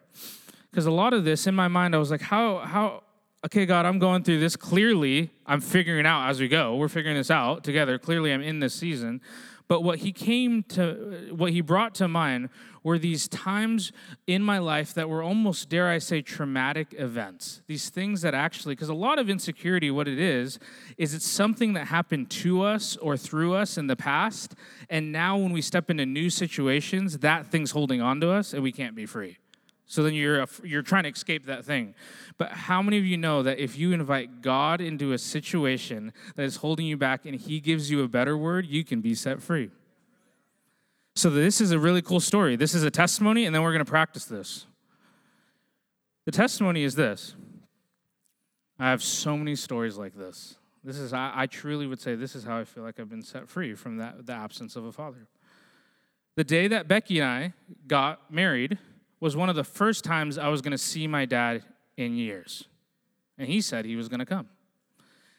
Because 0.71 0.85
a 0.85 0.91
lot 0.91 1.15
of 1.15 1.25
this 1.25 1.47
in 1.47 1.55
my 1.55 1.67
mind, 1.67 1.95
I 1.95 1.99
was 1.99 2.11
like, 2.11 2.21
how, 2.21 2.59
how, 2.59 3.03
okay, 3.47 3.65
God, 3.65 3.87
I'm 3.87 3.99
going 3.99 4.23
through 4.23 4.39
this. 4.39 4.55
Clearly, 4.55 5.31
I'm 5.47 5.63
figuring 5.63 6.05
out 6.05 6.29
as 6.29 6.39
we 6.39 6.47
go. 6.47 6.77
We're 6.77 6.89
figuring 6.89 7.17
this 7.17 7.31
out 7.31 7.65
together. 7.65 7.99
Clearly, 7.99 8.35
I'm 8.35 8.43
in 8.43 8.61
this 8.61 8.75
season. 8.75 9.23
But 9.69 9.83
what 9.83 9.99
he 9.99 10.13
came 10.13 10.63
to, 10.65 11.29
what 11.31 11.53
he 11.53 11.61
brought 11.61 11.95
to 11.97 12.09
mind 12.09 12.49
were 12.83 12.99
these 12.99 13.29
times 13.29 13.93
in 14.27 14.43
my 14.43 14.59
life 14.59 14.95
that 14.95 15.11
were 15.11 15.23
almost, 15.23 15.69
dare 15.69 15.89
I 15.89 15.99
say, 15.99 16.23
traumatic 16.23 16.95
events. 16.97 17.61
These 17.67 17.91
things 17.91 18.23
that 18.23 18.33
actually, 18.35 18.75
because 18.75 18.89
a 18.89 18.95
lot 18.95 19.19
of 19.19 19.29
insecurity, 19.29 19.91
what 19.91 20.09
it 20.09 20.19
is, 20.19 20.59
is 20.97 21.13
it's 21.13 21.29
something 21.29 21.75
that 21.75 21.89
happened 21.89 22.31
to 22.31 22.63
us 22.63 22.97
or 22.97 23.19
through 23.19 23.55
us 23.55 23.77
in 23.77 23.89
the 23.89 23.97
past. 23.97 24.55
And 24.89 25.13
now 25.13 25.37
when 25.37 25.53
we 25.53 25.61
step 25.61 25.91
into 25.91 26.07
new 26.07 26.31
situations, 26.31 27.19
that 27.19 27.49
thing's 27.49 27.73
holding 27.73 28.01
on 28.01 28.21
to 28.23 28.31
us 28.31 28.55
and 28.55 28.63
we 28.63 28.73
can't 28.73 28.95
be 28.95 29.05
free. 29.05 29.37
So 29.89 30.03
then 30.03 30.13
you're, 30.13 30.47
you're 30.63 30.83
trying 30.83 31.05
to 31.05 31.09
escape 31.09 31.47
that 31.47 31.65
thing. 31.65 31.95
But 32.37 32.53
how 32.53 32.83
many 32.83 32.99
of 32.99 33.07
you 33.07 33.17
know 33.17 33.43
that 33.43 33.59
if 33.59 33.79
you 33.79 33.93
invite 33.93 34.43
God 34.43 34.83
into 34.83 35.13
a 35.13 35.19
situation 35.19 36.13
that 36.37 36.43
is 36.43 36.57
holding 36.57 36.85
you 36.85 36.99
back 36.99 37.25
and 37.25 37.35
He 37.35 37.59
gives 37.59 37.91
you 37.91 38.03
a 38.03 38.09
better 38.09 38.37
word, 38.37 38.67
you 38.67 38.85
can 38.85 39.01
be 39.01 39.15
set 39.15 39.43
free? 39.43 39.71
So 41.17 41.31
this 41.31 41.63
is 41.63 41.71
a 41.71 41.79
really 41.79 42.03
cool 42.03 42.21
story. 42.21 42.55
This 42.55 42.75
is 42.75 42.85
a 42.85 42.91
testimony, 42.91 43.47
and 43.47 43.55
then 43.55 43.63
we're 43.63 43.73
going 43.73 43.85
to 43.85 43.91
practice 43.91 44.27
this. 44.27 44.67
The 46.27 46.33
testimony 46.33 46.85
is 46.85 46.95
this 46.95 47.35
I 48.79 48.91
have 48.91 49.03
so 49.03 49.39
many 49.39 49.57
stories 49.57 49.97
like 49.97 50.15
this. 50.15 50.57
This 50.85 50.99
is, 50.99 51.15
I, 51.15 51.33
I 51.35 51.47
truly 51.47 51.87
would 51.87 52.01
say, 52.01 52.15
this 52.15 52.37
is 52.37 52.45
how 52.45 52.59
I 52.59 52.65
feel 52.65 52.85
like 52.85 53.01
I've 53.01 53.09
been 53.09 53.23
set 53.23 53.49
free 53.49 53.75
from 53.75 53.97
that, 53.97 54.27
the 54.27 54.35
absence 54.35 54.77
of 54.77 54.85
a 54.85 54.93
father. 54.93 55.27
The 56.37 56.45
day 56.45 56.69
that 56.69 56.87
Becky 56.87 57.21
and 57.21 57.29
I 57.29 57.53
got 57.87 58.31
married, 58.31 58.79
was 59.21 59.37
one 59.37 59.49
of 59.49 59.57
the 59.57 59.65
first 59.65 60.05
times 60.05 60.39
I 60.39 60.49
was 60.49 60.63
going 60.63 60.73
to 60.73 60.79
see 60.79 61.07
my 61.07 61.25
dad 61.25 61.65
in 61.97 62.17
years. 62.17 62.65
And 63.37 63.49
he 63.49 63.61
said 63.61 63.85
he 63.85 63.97
was 63.97 64.09
going 64.09 64.21
to 64.21 64.27
come. 64.27 64.49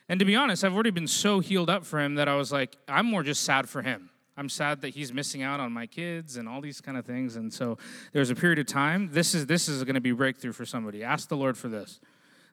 And 0.08 0.20
to 0.20 0.26
be 0.26 0.36
honest, 0.36 0.64
I've 0.64 0.74
already 0.74 0.90
been 0.90 1.08
so 1.08 1.40
healed 1.40 1.70
up 1.70 1.86
for 1.86 2.00
him 2.00 2.16
that 2.16 2.28
I 2.28 2.36
was 2.36 2.52
like, 2.52 2.76
I'm 2.88 3.06
more 3.06 3.24
just 3.24 3.44
sad 3.44 3.70
for 3.70 3.82
him. 3.82 4.10
I'm 4.36 4.50
sad 4.50 4.82
that 4.82 4.90
he's 4.90 5.14
missing 5.14 5.44
out 5.44 5.60
on 5.60 5.72
my 5.72 5.86
kids 5.86 6.38
and 6.38 6.48
all 6.48 6.62
these 6.62 6.80
kind 6.80 6.98
of 6.98 7.06
things. 7.06 7.36
And 7.36 7.54
so 7.54 7.78
there 8.14 8.22
was 8.22 8.30
a 8.30 8.36
period 8.36 8.58
of 8.58 8.68
time. 8.68 9.10
This 9.12 9.36
is 9.36 9.46
this 9.46 9.68
is 9.68 9.84
going 9.84 9.96
to 9.96 10.02
be 10.02 10.14
breakthrough 10.14 10.54
for 10.54 10.66
somebody. 10.66 11.04
Ask 11.04 11.28
the 11.28 11.36
Lord 11.36 11.58
for 11.58 11.68
this. 11.68 12.00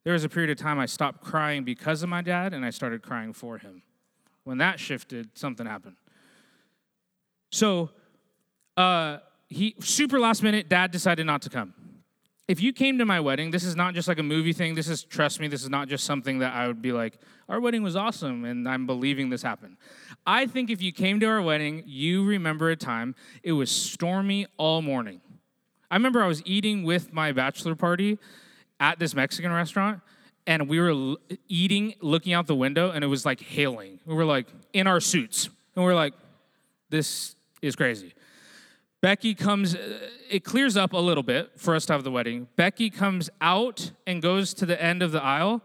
There 0.03 0.12
was 0.12 0.25
a 0.25 0.29
period 0.29 0.51
of 0.51 0.59
time 0.59 0.79
I 0.81 0.87
stopped 0.87 1.23
crying 1.23 1.65
because 1.65 2.03
of 2.03 2.09
my 2.09 2.23
dad 2.23 2.55
and 2.55 2.65
I 2.65 2.71
started 2.71 3.03
crying 3.03 3.33
for 3.33 3.59
him. 3.59 3.83
When 4.45 4.59
that 4.59 4.81
shifted, 4.81 5.31
something 5.35 5.65
happened. 5.65 5.97
So 7.51 7.91
uh, 8.77 9.19
he 9.48 9.74
super 9.80 10.18
last 10.18 10.42
minute, 10.42 10.68
dad 10.68 10.90
decided 10.90 11.26
not 11.26 11.42
to 11.42 11.50
come. 11.50 11.74
If 12.48 12.61
you 12.62 12.72
came 12.72 12.98
to 12.98 13.04
my 13.04 13.18
wedding, 13.18 13.50
this 13.50 13.64
is 13.64 13.74
not 13.74 13.94
just 13.94 14.06
like 14.06 14.18
a 14.18 14.22
movie 14.22 14.52
thing. 14.52 14.76
This 14.76 14.88
is, 14.88 15.02
trust 15.02 15.40
me, 15.40 15.48
this 15.48 15.62
is 15.62 15.68
not 15.68 15.88
just 15.88 16.04
something 16.04 16.38
that 16.38 16.54
I 16.54 16.68
would 16.68 16.80
be 16.80 16.92
like, 16.92 17.18
our 17.48 17.61
wedding 17.61 17.82
was 17.82 17.96
awesome 17.96 18.44
and 18.44 18.68
I'm 18.68 18.87
believing 18.87 19.30
this 19.30 19.42
happened. 19.42 19.76
I 20.24 20.46
think 20.46 20.70
if 20.70 20.80
you 20.80 20.92
came 20.92 21.18
to 21.20 21.26
our 21.26 21.42
wedding, 21.42 21.82
you 21.87 22.24
remember 22.24 22.70
a 22.70 22.76
time 22.76 23.16
it 23.42 23.52
was 23.52 23.70
stormy 23.70 24.46
all 24.59 24.80
morning. 24.80 25.20
I 25.90 25.96
remember 25.96 26.22
I 26.22 26.28
was 26.28 26.40
eating 26.44 26.85
with 26.85 27.12
my 27.12 27.32
bachelor 27.32 27.74
party 27.74 28.18
at 28.78 29.00
this 29.00 29.14
Mexican 29.14 29.52
restaurant 29.52 30.00
and 30.46 30.68
we 30.68 30.80
were 30.80 31.16
eating, 31.48 31.94
looking 32.00 32.32
out 32.32 32.46
the 32.46 32.54
window, 32.54 32.90
and 32.90 33.02
it 33.02 33.09
was 33.09 33.26
like 33.26 33.40
hailing. 33.40 33.98
We 34.06 34.14
were 34.14 34.24
like 34.24 34.46
in 34.72 34.87
our 34.87 35.00
suits, 35.00 35.50
and 35.74 35.85
we 35.85 35.90
are 35.90 35.94
like, 35.94 36.14
this 36.88 37.35
is 37.61 37.74
crazy. 37.74 38.14
Becky 39.00 39.35
comes, 39.35 39.74
uh, 39.74 40.09
it 40.30 40.44
clears 40.44 40.76
up 40.76 40.92
a 40.92 40.98
little 40.98 41.22
bit 41.22 41.52
for 41.56 41.74
us 41.74 41.87
to 41.87 41.92
have 41.92 42.04
the 42.04 42.11
wedding. 42.11 42.48
Becky 42.56 42.90
comes 42.90 43.28
out 43.40 43.92
and 44.06 44.22
goes 44.22 44.54
to 44.54 44.66
the 44.66 44.80
end 44.82 45.02
of 45.02 45.12
the 45.12 45.22
aisle, 45.22 45.62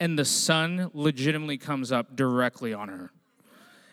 and 0.00 0.18
the 0.18 0.24
sun 0.24 0.90
legitimately 0.94 1.58
comes 1.58 1.90
up 1.90 2.14
directly 2.14 2.72
on 2.72 2.88
her. 2.88 3.10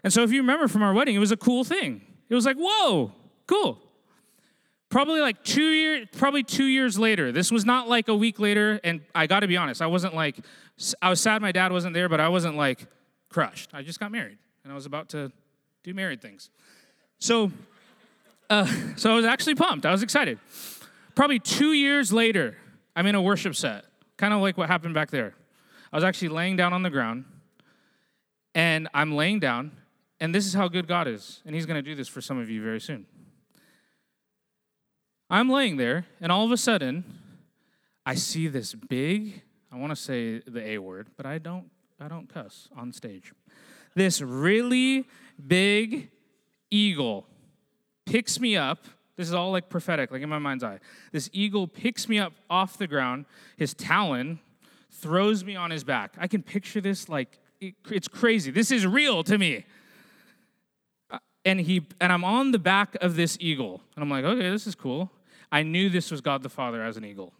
And 0.03 0.13
so, 0.13 0.23
if 0.23 0.31
you 0.31 0.41
remember 0.41 0.67
from 0.67 0.83
our 0.83 0.93
wedding, 0.93 1.15
it 1.15 1.19
was 1.19 1.31
a 1.31 1.37
cool 1.37 1.63
thing. 1.63 2.01
It 2.29 2.35
was 2.35 2.45
like, 2.45 2.57
whoa, 2.57 3.11
cool. 3.47 3.79
Probably 4.89 5.19
like 5.19 5.43
two 5.43 5.71
years, 5.71 6.07
probably 6.15 6.43
two 6.43 6.65
years 6.65 6.97
later. 6.99 7.31
This 7.31 7.51
was 7.51 7.65
not 7.65 7.89
like 7.89 8.07
a 8.07 8.15
week 8.15 8.39
later, 8.39 8.79
and 8.83 9.01
I 9.15 9.25
got 9.25 9.39
to 9.39 9.47
be 9.47 9.57
honest, 9.57 9.81
I 9.81 9.87
wasn't 9.87 10.13
like, 10.13 10.37
I 11.01 11.09
was 11.09 11.19
sad 11.19 11.41
my 11.41 11.51
dad 11.51 11.71
wasn't 11.71 11.95
there, 11.95 12.07
but 12.07 12.19
I 12.19 12.29
wasn't 12.29 12.55
like 12.55 12.85
crushed. 13.29 13.71
I 13.73 13.81
just 13.81 13.99
got 13.99 14.11
married, 14.11 14.37
and 14.63 14.71
I 14.71 14.75
was 14.75 14.85
about 14.85 15.09
to 15.09 15.31
do 15.83 15.93
married 15.93 16.21
things. 16.21 16.51
So 17.19 17.51
uh, 18.49 18.65
so 18.95 19.11
I 19.11 19.15
was 19.15 19.25
actually 19.25 19.55
pumped. 19.55 19.85
I 19.85 19.91
was 19.91 20.03
excited. 20.03 20.39
Probably 21.15 21.39
two 21.39 21.73
years 21.73 22.11
later, 22.11 22.57
I'm 22.95 23.05
in 23.05 23.15
a 23.15 23.21
worship 23.21 23.55
set 23.55 23.85
kind 24.17 24.33
of 24.33 24.41
like 24.41 24.57
what 24.57 24.69
happened 24.69 24.93
back 24.93 25.11
there. 25.11 25.35
I 25.91 25.97
was 25.97 26.03
actually 26.03 26.29
laying 26.29 26.55
down 26.55 26.73
on 26.73 26.83
the 26.83 26.89
ground, 26.89 27.25
and 28.53 28.87
I'm 28.93 29.15
laying 29.15 29.39
down, 29.39 29.71
and 30.19 30.33
this 30.33 30.45
is 30.45 30.53
how 30.53 30.67
good 30.67 30.87
God 30.87 31.07
is. 31.07 31.41
And 31.45 31.55
He's 31.55 31.65
going 31.65 31.75
to 31.75 31.81
do 31.81 31.95
this 31.95 32.07
for 32.07 32.21
some 32.21 32.37
of 32.37 32.49
you 32.49 32.63
very 32.63 32.81
soon. 32.81 33.05
I'm 35.29 35.49
laying 35.49 35.77
there, 35.77 36.05
and 36.21 36.31
all 36.31 36.45
of 36.45 36.51
a 36.51 36.57
sudden, 36.57 37.03
I 38.05 38.15
see 38.15 38.47
this 38.47 38.73
big, 38.73 39.41
I 39.71 39.77
want 39.77 39.91
to 39.91 39.95
say 39.95 40.39
the 40.39 40.65
A 40.65 40.77
word, 40.77 41.09
but 41.17 41.25
I 41.25 41.39
don't 41.39 41.69
I 41.99 42.07
don't 42.09 42.27
cuss 42.27 42.67
on 42.75 42.91
stage. 42.91 43.33
This 43.95 44.21
really 44.21 45.07
big 45.47 46.09
eagle 46.69 47.25
picks 48.05 48.39
me 48.39 48.55
up. 48.55 48.85
This 49.15 49.27
is 49.27 49.33
all 49.33 49.51
like 49.51 49.69
prophetic, 49.69 50.11
like 50.11 50.21
in 50.21 50.29
my 50.29 50.39
mind's 50.39 50.63
eye. 50.63 50.79
This 51.11 51.29
eagle 51.31 51.67
picks 51.67 52.09
me 52.09 52.19
up 52.19 52.33
off 52.49 52.77
the 52.77 52.87
ground, 52.87 53.25
his 53.57 53.73
talon 53.73 54.39
throws 54.91 55.43
me 55.43 55.55
on 55.55 55.71
his 55.71 55.83
back. 55.83 56.13
I 56.17 56.27
can 56.27 56.41
picture 56.41 56.81
this 56.81 57.09
like 57.09 57.39
it, 57.61 57.75
it's 57.89 58.07
crazy. 58.07 58.51
This 58.51 58.71
is 58.71 58.85
real 58.85 59.23
to 59.23 59.37
me. 59.37 59.65
Uh, 61.09 61.19
and 61.45 61.59
he 61.59 61.85
and 62.01 62.11
I'm 62.11 62.23
on 62.23 62.51
the 62.51 62.59
back 62.59 62.95
of 63.01 63.15
this 63.15 63.37
eagle. 63.39 63.81
And 63.95 64.03
I'm 64.03 64.09
like, 64.09 64.25
"Okay, 64.25 64.49
this 64.49 64.67
is 64.67 64.75
cool." 64.75 65.11
I 65.51 65.63
knew 65.63 65.89
this 65.89 66.11
was 66.11 66.21
God 66.21 66.43
the 66.43 66.49
Father 66.49 66.83
as 66.83 66.97
an 66.97 67.05
eagle. 67.05 67.33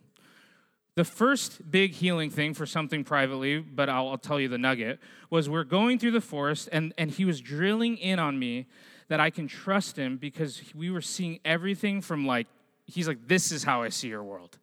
The 0.95 1.03
first 1.03 1.69
big 1.69 1.91
healing 1.91 2.29
thing 2.29 2.53
for 2.53 2.65
something 2.65 3.03
privately, 3.03 3.59
but 3.59 3.89
I'll, 3.89 4.07
I'll, 4.07 4.17
tell 4.17 4.39
you 4.39 4.47
the 4.47 4.57
nugget, 4.57 4.99
was 5.29 5.49
we're 5.49 5.65
going 5.65 5.99
through 5.99 6.11
the 6.11 6.21
forest 6.21 6.69
and, 6.71 6.93
and 6.97 7.11
he 7.11 7.25
was 7.25 7.41
drilling 7.41 7.97
in 7.97 8.17
on 8.17 8.39
me 8.39 8.67
that 9.07 9.19
I 9.19 9.29
can 9.29 9.47
trust 9.47 9.97
him 9.97 10.17
because 10.17 10.61
we 10.73 10.89
were 10.89 11.01
seeing 11.01 11.39
everything 11.45 12.01
from 12.01 12.25
like, 12.25 12.47
he's 12.85 13.07
like, 13.07 13.27
this 13.27 13.51
is 13.51 13.63
how 13.63 13.83
I 13.83 13.89
see 13.89 14.07
your 14.07 14.23
world. 14.23 14.57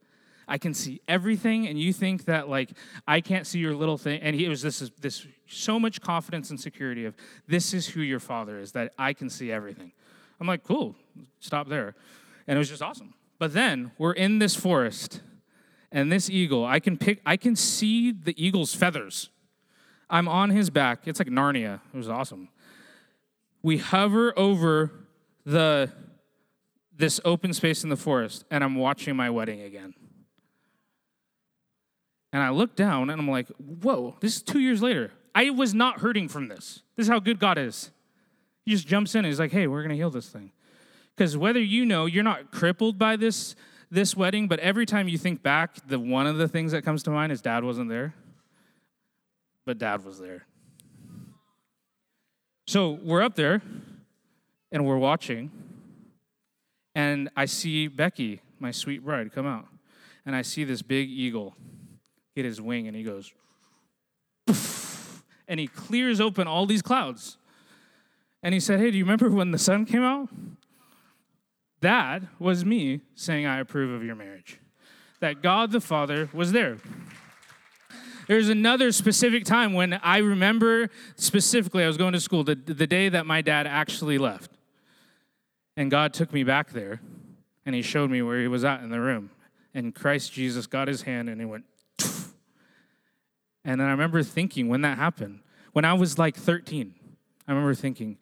I 0.48 0.59
can 0.59 0.74
see 0.74 1.00
everything, 1.07 1.68
and 1.68 1.78
you 1.78 1.92
think 1.92 2.24
that 2.24 2.48
like 2.48 2.70
I 3.07 3.20
can't 3.20 3.46
see 3.46 3.61
your 3.61 3.74
little 3.74 3.96
thing. 3.96 4.20
And 4.20 4.35
he 4.35 4.48
was 4.48 4.61
this 4.61 4.90
this 5.00 5.26
so 5.46 5.78
much 5.78 6.00
confidence 6.00 6.50
and 6.50 6.61
security 6.61 7.05
of 7.05 7.14
this 7.46 7.72
is 7.72 7.87
who 7.87 8.00
your 8.00 8.18
father 8.20 8.59
is, 8.59 8.72
that 8.72 8.92
I 8.98 9.12
can 9.12 9.31
see 9.31 9.52
everything. 9.52 9.92
I'm 10.40 10.46
like, 10.48 10.64
cool, 10.64 10.96
stop 11.38 11.68
there. 11.68 11.94
And 12.46 12.57
it 12.57 12.59
was 12.59 12.68
just 12.68 12.83
awesome. 12.83 13.14
But 13.38 13.55
then 13.55 13.92
we're 13.98 14.12
in 14.12 14.40
this 14.40 14.57
forest 14.57 15.20
and 15.92 16.11
this 16.11 16.28
eagle, 16.31 16.64
I 16.64 16.81
can 16.81 16.96
pick, 16.96 17.20
I 17.24 17.37
can 17.37 17.55
see 17.55 18.12
the 18.12 18.35
eagle's 18.42 18.74
feathers. 18.74 19.31
I'm 20.11 20.26
on 20.28 20.50
his 20.50 20.70
back. 20.70 21.07
It's 21.07 21.18
like 21.18 21.28
Narnia. 21.28 21.81
It 21.92 21.96
was 21.96 22.09
awesome. 22.09 22.48
We 23.62 23.79
hover 23.79 24.37
over 24.38 24.90
the 25.44 25.92
this 26.96 27.20
open 27.25 27.53
space 27.53 27.83
in 27.83 27.90
the 27.90 27.96
forest, 27.96 28.44
and 28.51 28.62
I'm 28.62 28.77
watching 28.77 29.16
my 29.16 29.31
wedding 29.31 29.62
again. 29.62 29.94
And 32.33 32.42
I 32.42 32.51
look 32.51 32.77
down 32.77 33.11
and 33.11 33.20
I'm 33.20 33.29
like, 33.29 33.48
whoa, 33.59 34.16
this 34.20 34.37
is 34.37 34.42
two 34.42 34.61
years 34.61 34.83
later. 34.83 35.11
I 35.35 35.51
was 35.51 35.75
not 35.75 36.01
hurting 36.01 36.29
from 36.29 36.48
this. 36.48 36.83
This 36.96 37.05
is 37.07 37.11
how 37.11 37.18
good 37.18 37.38
God 37.38 37.59
is. 37.59 37.90
He 38.64 38.70
just 38.70 38.87
jumps 38.87 39.14
in 39.14 39.20
and 39.20 39.27
he's 39.27 39.40
like, 39.40 39.53
hey, 39.53 39.66
we're 39.66 39.83
gonna 39.83 39.94
heal 39.94 40.11
this 40.11 40.29
thing. 40.29 40.53
Because 41.16 41.37
whether 41.37 41.61
you 41.61 41.85
know 41.85 42.07
you're 42.07 42.22
not 42.22 42.53
crippled 42.53 42.98
by 42.98 43.16
this 43.16 43.55
this 43.90 44.16
wedding, 44.16 44.48
but 44.48 44.59
every 44.61 44.87
time 44.87 45.07
you 45.07 45.18
think 45.18 45.42
back, 45.42 45.77
the 45.87 45.98
one 45.98 46.27
of 46.27 46.38
the 46.38 46.48
things 46.48 46.72
that 46.72 46.83
comes 46.83 47.03
to 47.03 47.11
mind 47.11 47.31
is 47.31 47.42
dad 47.42 47.62
wasn't 47.62 47.90
there. 47.90 48.14
But 49.66 49.77
dad 49.77 50.03
was 50.03 50.18
there. 50.18 50.46
So 52.66 52.98
we're 53.03 53.22
up 53.22 53.35
there 53.35 53.61
and 54.70 54.87
we're 54.87 54.98
watching, 54.98 55.51
and 56.94 57.29
I 57.37 57.46
see 57.46 57.88
Becky, 57.88 58.40
my 58.59 58.70
sweet 58.70 59.05
bride, 59.05 59.33
come 59.33 59.46
out. 59.46 59.66
And 60.25 60.37
I 60.37 60.42
see 60.42 60.64
this 60.64 60.83
big 60.83 61.11
eagle 61.11 61.57
get 62.37 62.44
his 62.44 62.61
wing, 62.61 62.87
and 62.87 62.96
he 62.96 63.03
goes, 63.03 63.33
and 65.48 65.59
he 65.59 65.66
clears 65.66 66.20
open 66.20 66.46
all 66.46 66.66
these 66.66 66.83
clouds. 66.83 67.37
And 68.42 68.55
he 68.55 68.61
said, 68.61 68.81
Hey, 68.81 68.90
do 68.90 68.98
you 68.98 69.05
remember 69.05 69.31
when 69.31 69.51
the 69.51 69.59
sun 69.59 69.85
came 69.85 70.03
out? 70.03 70.29
That 71.81 72.22
was 72.38 72.64
me 72.64 73.01
saying, 73.14 73.44
I 73.44 73.59
approve 73.59 73.92
of 73.92 74.05
your 74.05 74.14
marriage. 74.14 74.59
That 75.20 75.42
God 75.42 75.72
the 75.72 75.81
Father 75.81 76.29
was 76.33 76.53
there. 76.53 76.79
There's 78.28 78.48
another 78.48 78.92
specific 78.92 79.44
time 79.44 79.72
when 79.72 79.94
I 79.94 80.18
remember 80.18 80.90
specifically, 81.16 81.85
I 81.85 81.87
was 81.87 81.96
going 81.96 82.12
to 82.12 82.20
school 82.20 82.44
the, 82.44 82.54
the 82.54 82.87
day 82.87 83.08
that 83.08 83.26
my 83.26 83.42
dad 83.42 83.66
actually 83.66 84.18
left. 84.18 84.50
And 85.76 85.90
God 85.90 86.12
took 86.12 86.32
me 86.32 86.44
back 86.44 86.70
there 86.70 87.00
and 87.64 87.74
he 87.74 87.82
showed 87.82 88.11
me 88.11 88.22
where 88.22 88.40
he 88.40 88.48
was 88.48 88.64
at 88.64 88.82
in 88.82 88.90
the 88.90 89.00
room. 89.00 89.30
And 89.74 89.94
Christ 89.94 90.32
Jesus 90.32 90.66
got 90.66 90.88
his 90.88 91.02
hand 91.02 91.28
and 91.28 91.40
he 91.40 91.46
went, 91.46 91.64
and 93.64 93.80
then 93.80 93.87
I 93.87 93.92
remember 93.92 94.22
thinking 94.22 94.68
when 94.68 94.82
that 94.82 94.98
happened, 94.98 95.40
when 95.72 95.85
I 95.85 95.94
was 95.94 96.18
like 96.18 96.37
13, 96.37 96.94
I 97.46 97.52
remember 97.52 97.74
thinking, 97.74 98.18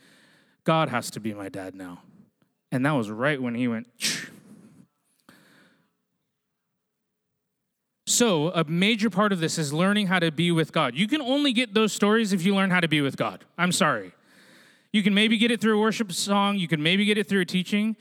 God 0.65 0.89
has 0.91 1.11
to 1.13 1.21
be 1.21 1.33
my 1.33 1.49
dad 1.49 1.75
now. 1.75 2.03
And 2.71 2.85
that 2.87 2.93
was 2.93 3.11
right 3.11 3.41
when 3.41 3.55
he 3.55 3.67
went. 3.67 3.89
So, 8.11 8.51
a 8.51 8.65
major 8.65 9.09
part 9.09 9.33
of 9.33 9.39
this 9.39 9.57
is 9.57 9.73
learning 9.73 10.09
how 10.09 10.19
to 10.19 10.33
be 10.33 10.51
with 10.51 10.73
God. 10.73 10.97
You 10.97 11.07
can 11.07 11.23
only 11.23 11.53
get 11.53 11.75
those 11.75 11.93
stories 11.93 12.33
if 12.33 12.45
you 12.45 12.57
learn 12.57 12.71
how 12.71 12.81
to 12.81 12.89
be 12.89 13.01
with 13.01 13.17
God. 13.17 13.45
I'm 13.57 13.71
sorry. 13.71 14.11
You 14.93 15.05
can 15.05 15.15
maybe 15.15 15.39
get 15.39 15.53
it 15.53 15.61
through 15.61 15.79
a 15.79 15.81
worship 15.81 16.11
song, 16.11 16.59
you 16.59 16.67
can 16.67 16.83
maybe 16.83 17.05
get 17.05 17.19
it 17.19 17.29
through 17.29 17.43
a 17.43 17.45
teaching. 17.45 17.97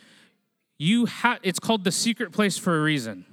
You 0.80 1.06
ha- 1.06 1.38
it's 1.44 1.60
called 1.60 1.84
the 1.84 1.92
secret 1.92 2.32
place 2.32 2.58
for 2.58 2.80
a 2.80 2.82
reason. 2.82 3.24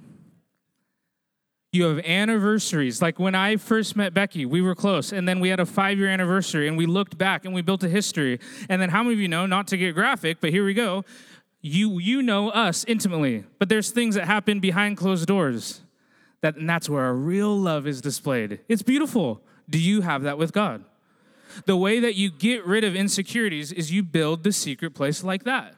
You 1.71 1.85
have 1.85 2.05
anniversaries. 2.05 3.01
Like 3.01 3.17
when 3.17 3.33
I 3.33 3.55
first 3.55 3.95
met 3.95 4.13
Becky, 4.13 4.45
we 4.45 4.61
were 4.61 4.75
close, 4.75 5.11
and 5.11 5.27
then 5.27 5.39
we 5.39 5.49
had 5.49 5.59
a 5.59 5.65
five 5.65 5.97
year 5.97 6.09
anniversary, 6.09 6.67
and 6.67 6.77
we 6.77 6.85
looked 6.85 7.17
back 7.17 7.43
and 7.43 7.55
we 7.55 7.63
built 7.63 7.83
a 7.83 7.89
history. 7.89 8.39
And 8.69 8.79
then, 8.79 8.89
how 8.89 9.01
many 9.01 9.15
of 9.15 9.19
you 9.19 9.27
know, 9.27 9.47
not 9.47 9.65
to 9.69 9.77
get 9.77 9.95
graphic, 9.95 10.37
but 10.41 10.51
here 10.51 10.63
we 10.63 10.75
go, 10.75 11.05
you, 11.59 11.97
you 11.97 12.21
know 12.21 12.49
us 12.49 12.85
intimately, 12.87 13.45
but 13.57 13.67
there's 13.67 13.89
things 13.89 14.13
that 14.13 14.25
happen 14.25 14.59
behind 14.59 14.97
closed 14.97 15.25
doors. 15.25 15.81
That, 16.41 16.55
and 16.55 16.69
that's 16.69 16.89
where 16.89 17.03
our 17.03 17.15
real 17.15 17.55
love 17.57 17.87
is 17.87 18.01
displayed. 18.01 18.59
It's 18.67 18.83
beautiful. 18.83 19.41
Do 19.69 19.79
you 19.79 20.01
have 20.01 20.23
that 20.23 20.37
with 20.37 20.53
God? 20.53 20.85
The 21.65 21.75
way 21.75 21.99
that 21.99 22.15
you 22.15 22.29
get 22.29 22.65
rid 22.65 22.83
of 22.83 22.95
insecurities 22.95 23.71
is 23.71 23.91
you 23.91 24.03
build 24.03 24.43
the 24.43 24.51
secret 24.51 24.93
place 24.93 25.23
like 25.23 25.43
that. 25.45 25.75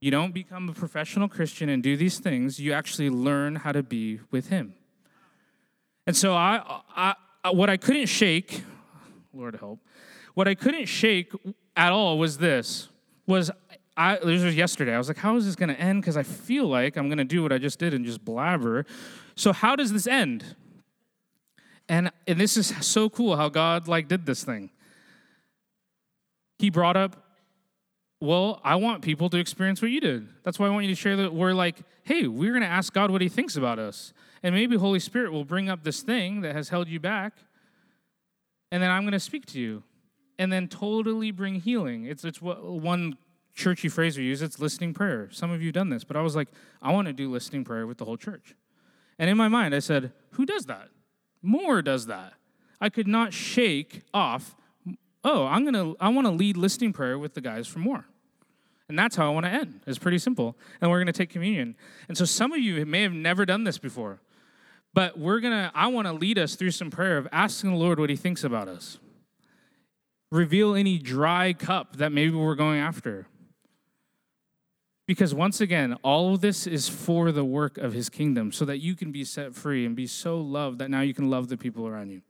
You 0.00 0.10
don't 0.10 0.32
become 0.32 0.68
a 0.68 0.72
professional 0.72 1.28
Christian 1.28 1.68
and 1.68 1.82
do 1.82 1.96
these 1.96 2.18
things. 2.18 2.58
You 2.58 2.72
actually 2.72 3.10
learn 3.10 3.56
how 3.56 3.72
to 3.72 3.82
be 3.82 4.20
with 4.30 4.48
Him. 4.48 4.74
And 6.06 6.16
so, 6.16 6.34
I, 6.34 6.80
I, 7.44 7.50
what 7.50 7.70
I 7.70 7.76
couldn't 7.76 8.06
shake, 8.06 8.64
Lord 9.32 9.56
help, 9.56 9.78
what 10.34 10.48
I 10.48 10.54
couldn't 10.54 10.86
shake 10.86 11.32
at 11.76 11.92
all 11.92 12.18
was 12.18 12.38
this: 12.38 12.88
was 13.26 13.50
I, 13.96 14.16
this 14.16 14.42
was 14.42 14.56
yesterday. 14.56 14.94
I 14.94 14.98
was 14.98 15.08
like, 15.08 15.18
how 15.18 15.36
is 15.36 15.44
this 15.44 15.56
going 15.56 15.68
to 15.68 15.78
end? 15.78 16.02
Because 16.02 16.16
I 16.16 16.22
feel 16.22 16.66
like 16.66 16.96
I'm 16.96 17.08
going 17.08 17.18
to 17.18 17.24
do 17.24 17.42
what 17.42 17.52
I 17.52 17.58
just 17.58 17.78
did 17.78 17.92
and 17.92 18.04
just 18.04 18.24
blabber. 18.24 18.86
So 19.34 19.52
how 19.52 19.76
does 19.76 19.92
this 19.92 20.06
end? 20.06 20.56
And 21.88 22.12
and 22.26 22.38
this 22.38 22.56
is 22.56 22.72
so 22.86 23.10
cool 23.10 23.36
how 23.36 23.48
God 23.48 23.88
like 23.88 24.06
did 24.06 24.24
this 24.24 24.44
thing. 24.44 24.70
He 26.58 26.70
brought 26.70 26.96
up 26.96 27.30
well, 28.22 28.60
I 28.62 28.76
want 28.76 29.02
people 29.02 29.30
to 29.30 29.38
experience 29.38 29.80
what 29.80 29.90
you 29.90 30.00
did. 30.00 30.28
That's 30.42 30.58
why 30.58 30.66
I 30.66 30.70
want 30.70 30.84
you 30.84 30.94
to 30.94 31.00
share 31.00 31.16
that 31.16 31.32
we're 31.32 31.54
like, 31.54 31.76
hey, 32.02 32.26
we're 32.26 32.50
going 32.50 32.62
to 32.62 32.68
ask 32.68 32.92
God 32.92 33.10
what 33.10 33.22
he 33.22 33.30
thinks 33.30 33.56
about 33.56 33.78
us. 33.78 34.12
And 34.42 34.54
maybe 34.54 34.76
Holy 34.76 35.00
Spirit 35.00 35.32
will 35.32 35.46
bring 35.46 35.70
up 35.70 35.84
this 35.84 36.02
thing 36.02 36.42
that 36.42 36.54
has 36.54 36.68
held 36.68 36.88
you 36.88 37.00
back. 37.00 37.32
And 38.70 38.82
then 38.82 38.90
I'm 38.90 39.04
going 39.04 39.12
to 39.12 39.20
speak 39.20 39.46
to 39.46 39.60
you. 39.60 39.82
And 40.38 40.52
then 40.52 40.68
totally 40.68 41.30
bring 41.30 41.56
healing. 41.56 42.04
It's, 42.04 42.24
it's 42.24 42.40
what 42.40 42.62
one 42.62 43.16
churchy 43.54 43.88
phrase 43.88 44.16
we 44.16 44.24
use 44.24 44.42
it's 44.42 44.58
listening 44.58 44.94
prayer. 44.94 45.28
Some 45.30 45.50
of 45.50 45.62
you 45.62 45.72
done 45.72 45.90
this, 45.90 46.04
but 46.04 46.16
I 46.16 46.22
was 46.22 46.36
like, 46.36 46.48
I 46.80 46.92
want 46.92 47.06
to 47.06 47.12
do 47.12 47.30
listening 47.30 47.64
prayer 47.64 47.86
with 47.86 47.98
the 47.98 48.04
whole 48.04 48.16
church. 48.16 48.54
And 49.18 49.28
in 49.28 49.36
my 49.36 49.48
mind, 49.48 49.74
I 49.74 49.80
said, 49.80 50.12
who 50.32 50.46
does 50.46 50.66
that? 50.66 50.88
More 51.42 51.82
does 51.82 52.06
that. 52.06 52.34
I 52.80 52.88
could 52.88 53.06
not 53.06 53.32
shake 53.32 54.02
off 54.14 54.56
oh, 55.24 55.46
I'm 55.46 55.64
gonna 55.64 55.94
I 56.00 56.08
want 56.08 56.26
to 56.26 56.30
lead 56.30 56.56
listening 56.56 56.92
prayer 56.92 57.18
with 57.18 57.34
the 57.34 57.40
guys 57.40 57.66
from 57.66 57.82
more. 57.82 58.06
And 58.88 58.98
that's 58.98 59.14
how 59.14 59.26
I 59.26 59.30
want 59.30 59.46
to 59.46 59.50
end. 59.50 59.80
It's 59.86 59.98
pretty 59.98 60.18
simple. 60.18 60.56
And 60.80 60.90
we're 60.90 60.98
to 61.06 61.12
take 61.12 61.30
communion. 61.30 61.76
And 62.08 62.18
so 62.18 62.24
some 62.24 62.52
of 62.52 62.58
you 62.58 62.84
may 62.84 63.02
have 63.02 63.12
never 63.12 63.46
done 63.46 63.62
this 63.62 63.78
before. 63.78 64.20
But 64.92 65.16
we're 65.16 65.40
to 65.40 65.70
I 65.74 65.86
want 65.86 66.08
to 66.08 66.12
lead 66.12 66.38
us 66.38 66.56
through 66.56 66.72
some 66.72 66.90
prayer 66.90 67.16
of 67.16 67.28
asking 67.30 67.70
the 67.70 67.76
Lord 67.76 68.00
what 68.00 68.10
he 68.10 68.16
thinks 68.16 68.42
about 68.42 68.68
us. 68.68 68.98
Reveal 70.32 70.74
any 70.74 70.98
dry 70.98 71.52
cup 71.52 71.96
that 71.96 72.10
maybe 72.10 72.34
we're 72.34 72.54
going 72.54 72.80
after. 72.80 73.26
Because 75.10 75.34
once 75.34 75.60
again, 75.60 75.96
all 76.04 76.34
of 76.34 76.40
this 76.40 76.68
is 76.68 76.88
for 76.88 77.32
the 77.32 77.44
work 77.44 77.78
of 77.78 77.92
his 77.92 78.08
kingdom 78.08 78.52
so 78.52 78.64
that 78.66 78.78
you 78.78 78.94
can 78.94 79.10
be 79.10 79.24
set 79.24 79.52
free 79.56 79.84
and 79.84 79.96
be 79.96 80.06
so 80.06 80.40
loved 80.40 80.78
that 80.78 80.88
now 80.88 81.00
you 81.00 81.14
can 81.14 81.28
love 81.28 81.48
the 81.48 81.56
people 81.56 81.88
around 81.88 82.10
you. 82.10 82.22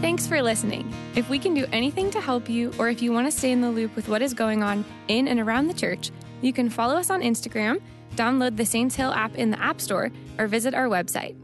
Thanks 0.00 0.26
for 0.26 0.42
listening. 0.42 0.92
If 1.14 1.30
we 1.30 1.38
can 1.38 1.54
do 1.54 1.66
anything 1.70 2.10
to 2.10 2.20
help 2.20 2.48
you, 2.48 2.72
or 2.76 2.88
if 2.88 3.00
you 3.00 3.12
want 3.12 3.28
to 3.28 3.30
stay 3.30 3.52
in 3.52 3.60
the 3.60 3.70
loop 3.70 3.94
with 3.94 4.08
what 4.08 4.22
is 4.22 4.34
going 4.34 4.64
on 4.64 4.84
in 5.06 5.28
and 5.28 5.38
around 5.38 5.68
the 5.68 5.74
church, 5.74 6.10
you 6.42 6.52
can 6.52 6.68
follow 6.68 6.96
us 6.96 7.10
on 7.10 7.20
Instagram 7.20 7.80
download 8.14 8.56
the 8.56 8.64
Saints 8.64 8.94
Hill 8.94 9.12
app 9.12 9.34
in 9.36 9.50
the 9.50 9.60
App 9.60 9.80
Store, 9.80 10.10
or 10.38 10.46
visit 10.46 10.74
our 10.74 10.86
website. 10.86 11.36